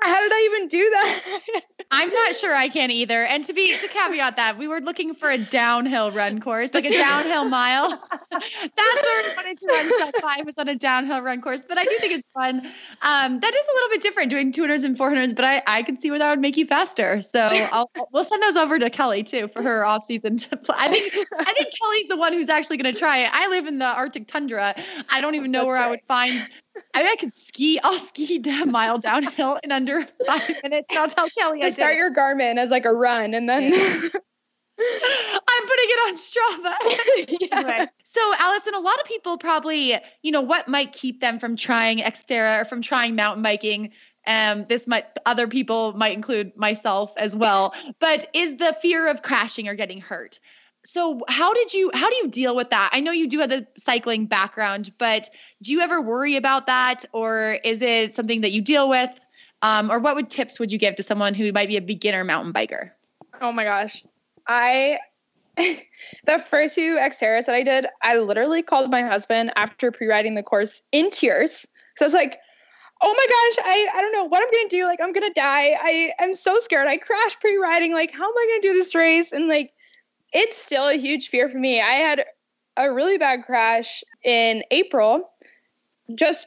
[0.00, 1.62] How did I even do that?
[1.90, 3.24] I'm not sure I can either.
[3.24, 6.84] And to be to caveat that, we were looking for a downhill run course, like
[6.84, 7.88] a downhill mile.
[8.30, 11.62] That's where we wanted to run sub five was on a downhill run course.
[11.66, 12.58] But I do think it's fun.
[13.00, 15.98] Um, that is a little bit different doing 200s and 400s, but I I can
[15.98, 17.22] see where that would make you faster.
[17.22, 20.36] So I'll, we'll send those over to Kelly too for her off season.
[20.38, 20.76] To play.
[20.78, 23.30] I think I think Kelly's the one who's actually going to try it.
[23.32, 24.74] I live in the Arctic tundra.
[25.08, 25.86] I don't even know That's where right.
[25.86, 26.46] I would find
[26.94, 27.78] I mean, I could ski.
[27.82, 30.96] I'll ski a mile downhill in under five minutes.
[30.96, 31.62] I'll tell Kelly.
[31.62, 33.72] I start your Garmin as like a run, and then.
[34.80, 37.36] I'm putting it on Strava.
[37.40, 37.58] yeah.
[37.58, 41.56] anyway, so Allison, a lot of people probably, you know, what might keep them from
[41.56, 43.90] trying Xterra or from trying mountain biking.
[44.24, 49.22] Um, this might other people might include myself as well, but is the fear of
[49.22, 50.38] crashing or getting hurt
[50.84, 53.50] so how did you how do you deal with that i know you do have
[53.50, 55.28] the cycling background but
[55.62, 59.10] do you ever worry about that or is it something that you deal with
[59.60, 62.24] um, or what would tips would you give to someone who might be a beginner
[62.24, 62.90] mountain biker
[63.40, 64.04] oh my gosh
[64.46, 64.98] i
[65.56, 70.42] the first few xterras that i did i literally called my husband after pre-riding the
[70.42, 72.38] course in tears because i was like
[73.00, 74.84] oh my gosh, I, I don't know what I'm gonna do.
[74.84, 75.76] Like I'm gonna die.
[75.80, 76.88] I am so scared.
[76.88, 77.92] I crashed pre-riding.
[77.92, 79.32] Like, how am I gonna do this race?
[79.32, 79.72] And like
[80.32, 81.80] it's still a huge fear for me.
[81.80, 82.24] I had
[82.76, 85.30] a really bad crash in April,
[86.14, 86.46] just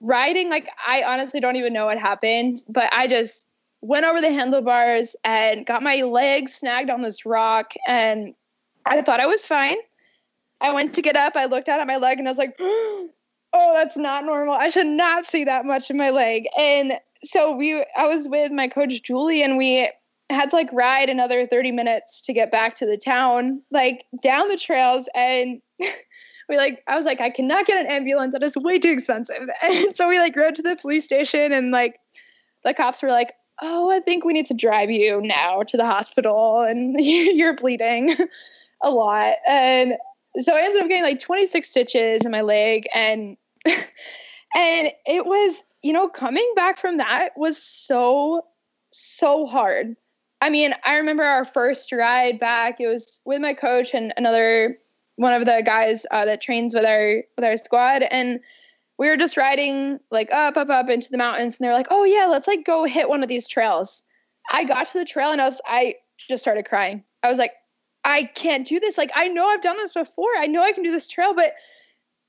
[0.00, 0.50] riding.
[0.50, 3.46] Like, I honestly don't even know what happened, but I just
[3.80, 7.74] went over the handlebars and got my leg snagged on this rock.
[7.86, 8.34] And
[8.86, 9.76] I thought I was fine.
[10.60, 11.36] I went to get up.
[11.36, 13.10] I looked down at my leg and I was like, oh,
[13.74, 14.54] that's not normal.
[14.54, 16.46] I should not see that much in my leg.
[16.58, 19.88] And so we, I was with my coach Julie, and we
[20.30, 24.48] had to like ride another 30 minutes to get back to the town, like down
[24.48, 25.08] the trails.
[25.14, 25.60] And
[26.48, 28.32] we like, I was like, I cannot get an ambulance.
[28.32, 29.48] That is way too expensive.
[29.62, 32.00] And so we like rode to the police station and like
[32.64, 35.86] the cops were like, oh, I think we need to drive you now to the
[35.86, 38.16] hospital and you're bleeding
[38.82, 39.34] a lot.
[39.46, 39.94] And
[40.40, 45.62] so I ended up getting like 26 stitches in my leg and and it was,
[45.82, 48.44] you know, coming back from that was so
[48.90, 49.96] so hard
[50.44, 52.78] I mean, I remember our first ride back.
[52.78, 54.78] It was with my coach and another
[55.16, 58.40] one of the guys uh, that trains with our with our squad, and
[58.98, 61.56] we were just riding like up, up, up into the mountains.
[61.56, 64.02] And they're like, "Oh yeah, let's like go hit one of these trails."
[64.52, 67.04] I got to the trail and I was I just started crying.
[67.22, 67.52] I was like,
[68.04, 68.98] I can't do this.
[68.98, 70.36] Like I know I've done this before.
[70.38, 71.54] I know I can do this trail, but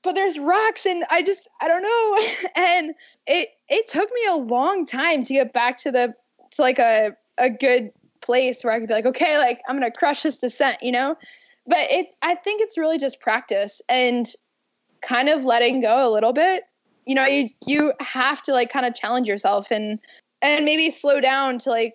[0.02, 2.48] but there's rocks and I just I don't know.
[2.56, 2.94] and
[3.26, 6.14] it it took me a long time to get back to the
[6.52, 7.92] to like a a good
[8.26, 11.16] place where I could be like, okay, like I'm gonna crush this descent, you know?
[11.66, 14.26] But it I think it's really just practice and
[15.00, 16.64] kind of letting go a little bit.
[17.06, 19.98] You know, you you have to like kind of challenge yourself and
[20.42, 21.94] and maybe slow down to like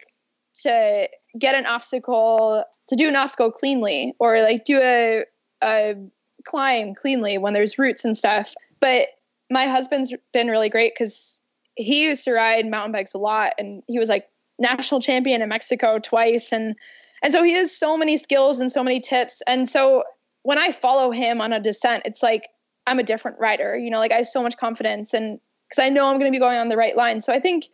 [0.64, 1.08] to
[1.38, 5.24] get an obstacle to do an obstacle cleanly or like do a
[5.64, 5.96] a
[6.46, 8.54] climb cleanly when there's roots and stuff.
[8.80, 9.08] But
[9.50, 11.40] my husband's been really great because
[11.76, 14.28] he used to ride mountain bikes a lot and he was like
[14.62, 16.76] national champion in Mexico twice and
[17.24, 20.04] and so he has so many skills and so many tips and so
[20.44, 22.50] when I follow him on a descent it's like
[22.88, 25.90] I'm a different rider you know like I have so much confidence and because I
[25.90, 27.68] know I'm going to be going on the right line so I think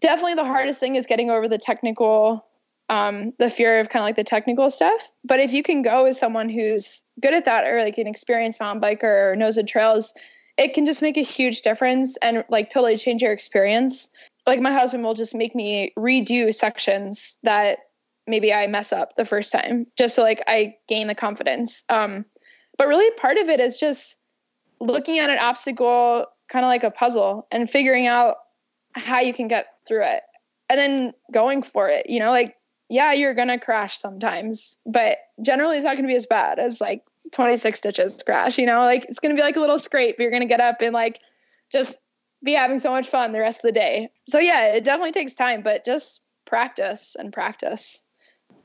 [0.00, 2.44] definitely the hardest thing is getting over the technical
[2.88, 5.10] um, the fear of kind of like the technical stuff.
[5.24, 8.60] But if you can go with someone who's good at that or like an experienced
[8.60, 10.14] mountain biker or knows the trails,
[10.56, 14.10] it can just make a huge difference and like totally change your experience.
[14.48, 17.78] Like my husband will just make me redo sections that
[18.26, 21.84] maybe I mess up the first time just so like I gain the confidence.
[21.88, 22.24] Um,
[22.76, 24.16] but really part of it is just
[24.80, 28.36] looking at an obstacle kind of like a puzzle and figuring out
[28.92, 30.22] how you can get through it
[30.70, 32.56] and then going for it, you know, like
[32.88, 36.58] yeah, you're going to crash sometimes, but generally it's not going to be as bad
[36.58, 39.78] as like 26 stitches crash, you know, like it's going to be like a little
[39.78, 40.18] scrape.
[40.18, 41.20] You're going to get up and like
[41.70, 41.98] just
[42.42, 44.10] be having so much fun the rest of the day.
[44.28, 48.00] So yeah, it definitely takes time, but just practice and practice.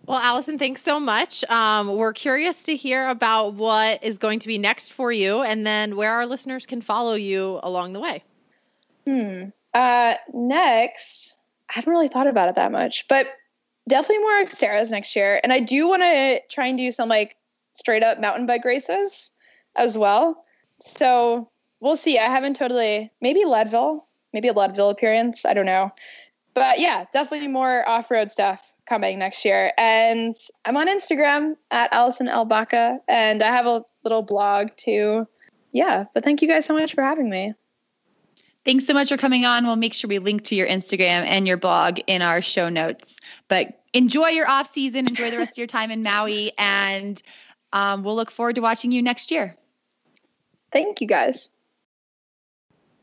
[0.05, 1.45] Well, Allison, thanks so much.
[1.49, 5.65] Um, we're curious to hear about what is going to be next for you and
[5.65, 8.23] then where our listeners can follow you along the way.
[9.07, 9.45] Hmm.
[9.73, 11.35] Uh, next,
[11.69, 13.27] I haven't really thought about it that much, but
[13.87, 15.39] definitely more Xterras next year.
[15.41, 17.37] And I do want to try and do some like
[17.73, 19.31] straight up mountain bike races
[19.75, 20.43] as well.
[20.79, 21.49] So
[21.83, 22.17] we'll see.
[22.17, 25.45] I haven't totally, maybe Leadville, maybe a Leadville appearance.
[25.45, 25.91] I don't know.
[26.55, 29.71] But yeah, definitely more off road stuff coming next year.
[29.77, 32.45] And I'm on Instagram at Allison L.
[32.45, 35.27] Baca, and I have a little blog too.
[35.71, 37.53] Yeah, but thank you guys so much for having me.
[38.65, 39.65] Thanks so much for coming on.
[39.65, 43.17] We'll make sure we link to your Instagram and your blog in our show notes.
[43.49, 47.21] But enjoy your off season, enjoy the rest of your time in Maui, and
[47.73, 49.57] um, we'll look forward to watching you next year.
[50.71, 51.49] Thank you guys.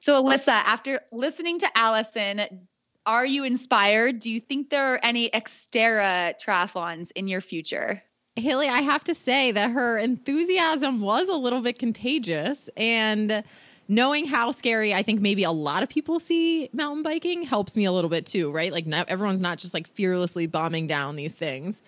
[0.01, 2.69] So, Alyssa, after listening to Allison,
[3.05, 4.19] are you inspired?
[4.19, 8.03] Do you think there are any Xterra triathlons in your future?
[8.37, 13.45] Haley, I have to say that her enthusiasm was a little bit contagious and
[13.89, 17.85] knowing how scary I think maybe a lot of people see mountain biking helps me
[17.85, 18.73] a little bit too, right?
[18.73, 21.83] Like not, everyone's not just like fearlessly bombing down these things.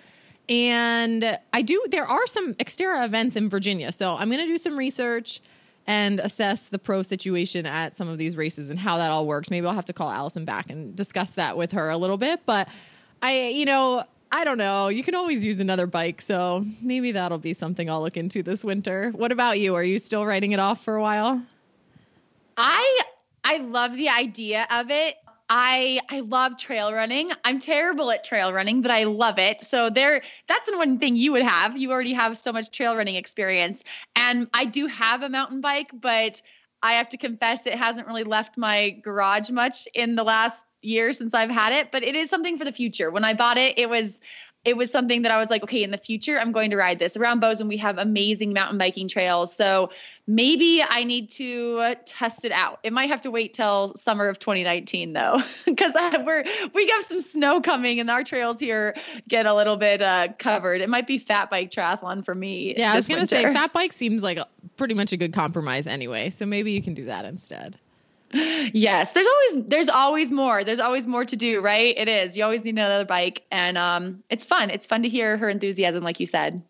[0.49, 3.93] And I do, there are some Xterra events in Virginia.
[3.93, 5.41] So I'm going to do some research
[5.87, 9.51] and assess the pro situation at some of these races and how that all works.
[9.51, 12.41] Maybe I'll have to call Allison back and discuss that with her a little bit.
[12.47, 12.69] But
[13.21, 14.89] I, you know, I don't know.
[14.89, 16.21] You can always use another bike.
[16.21, 19.11] So maybe that'll be something I'll look into this winter.
[19.11, 19.75] What about you?
[19.75, 21.43] Are you still writing it off for a while?
[22.57, 23.01] I
[23.45, 25.17] I love the idea of it.
[25.55, 27.31] I I love trail running.
[27.45, 29.61] I'm terrible at trail running, but I love it.
[29.61, 31.77] So there that's the one thing you would have.
[31.77, 33.85] You already have so much trail running experience.
[34.17, 36.41] And I do have a mountain bike, but
[36.83, 41.13] I have to confess it hasn't really left my garage much in the last year
[41.13, 43.11] since I've had it, but it is something for the future.
[43.11, 44.23] When I bought it, it was
[44.65, 47.01] it was something that I was like, okay, in the future, I'm going to ride
[47.01, 47.17] this.
[47.17, 49.55] Around Bozeman, we have amazing mountain biking trails.
[49.55, 49.91] So
[50.29, 52.79] maybe I need to test it out.
[52.85, 55.95] It might have to wait till summer of 2019 though, because
[56.25, 56.45] we're
[56.75, 58.95] we have some snow coming and our trails here
[59.29, 60.81] get a little bit uh, covered.
[60.81, 62.75] It might be fat bike triathlon for me.
[62.77, 63.35] Yeah, I was gonna winter.
[63.37, 64.47] say fat bike seems like a,
[64.77, 66.31] pretty much a good compromise anyway.
[66.31, 67.79] So maybe you can do that instead
[68.33, 70.65] yes there's always there's always more.
[70.65, 71.95] There's always more to do right?
[71.97, 72.37] It is.
[72.37, 73.45] You always need another bike.
[73.51, 74.71] And um it's fun.
[74.71, 76.63] It's fun to hear her enthusiasm like you said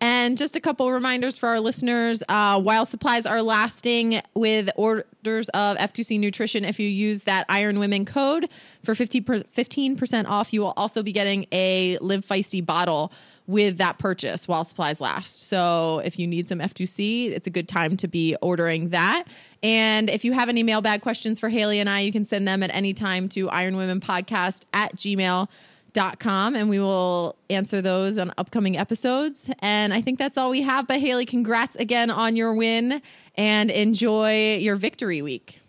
[0.00, 5.48] and just a couple reminders for our listeners uh, while supplies are lasting with orders
[5.50, 8.48] of F2C nutrition, if you use that Iron Women code
[8.82, 13.12] for 50 15% off, you will also be getting a Live Feisty bottle
[13.46, 15.48] with that purchase while supplies last.
[15.48, 19.24] So if you need some F2C, it's a good time to be ordering that.
[19.62, 22.62] And if you have any mailbag questions for Haley and I, you can send them
[22.62, 25.48] at any time to ironwomenpodcast at gmail.com
[25.96, 29.48] and we will answer those on upcoming episodes.
[29.60, 30.86] And I think that's all we have.
[30.86, 33.02] But Haley, congrats again on your win
[33.36, 35.60] and enjoy your victory week.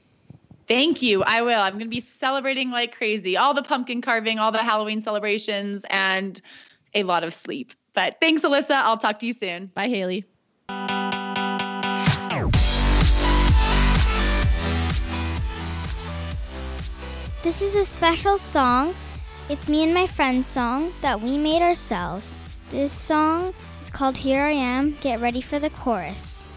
[0.68, 1.24] Thank you.
[1.24, 1.60] I will.
[1.60, 3.36] I'm going to be celebrating like crazy.
[3.36, 6.42] All the pumpkin carving, all the Halloween celebrations, and
[6.94, 7.74] a lot of sleep.
[7.94, 8.72] But thanks, Alyssa.
[8.72, 9.68] I'll talk to you soon.
[9.68, 10.26] Bye, Haley.
[17.44, 18.94] This is a special song.
[19.52, 22.38] It's me and my friend's song that we made ourselves.
[22.70, 24.96] This song is called Here I Am.
[25.02, 26.48] Get ready for the chorus.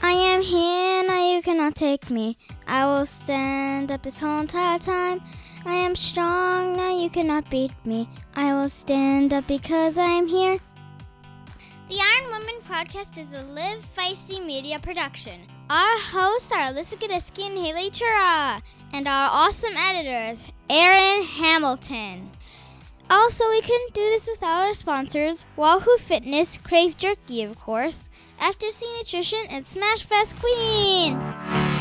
[0.00, 2.38] I am here, now you cannot take me.
[2.68, 5.22] I will stand up this whole entire time.
[5.64, 8.08] I am strong, now you cannot beat me.
[8.36, 10.60] I will stand up because I am here.
[11.90, 15.40] The Iron Woman podcast is a Live Feisty media production.
[15.68, 22.30] Our hosts are Alyssa Godesky and Haley Chura, and our awesome editors, Aaron Hamilton.
[23.08, 28.82] Also, we couldn't do this without our sponsors, Wahoo Fitness, Krave Jerky, of course, F2C
[28.98, 31.75] Nutrition, and Smash Fest Queen.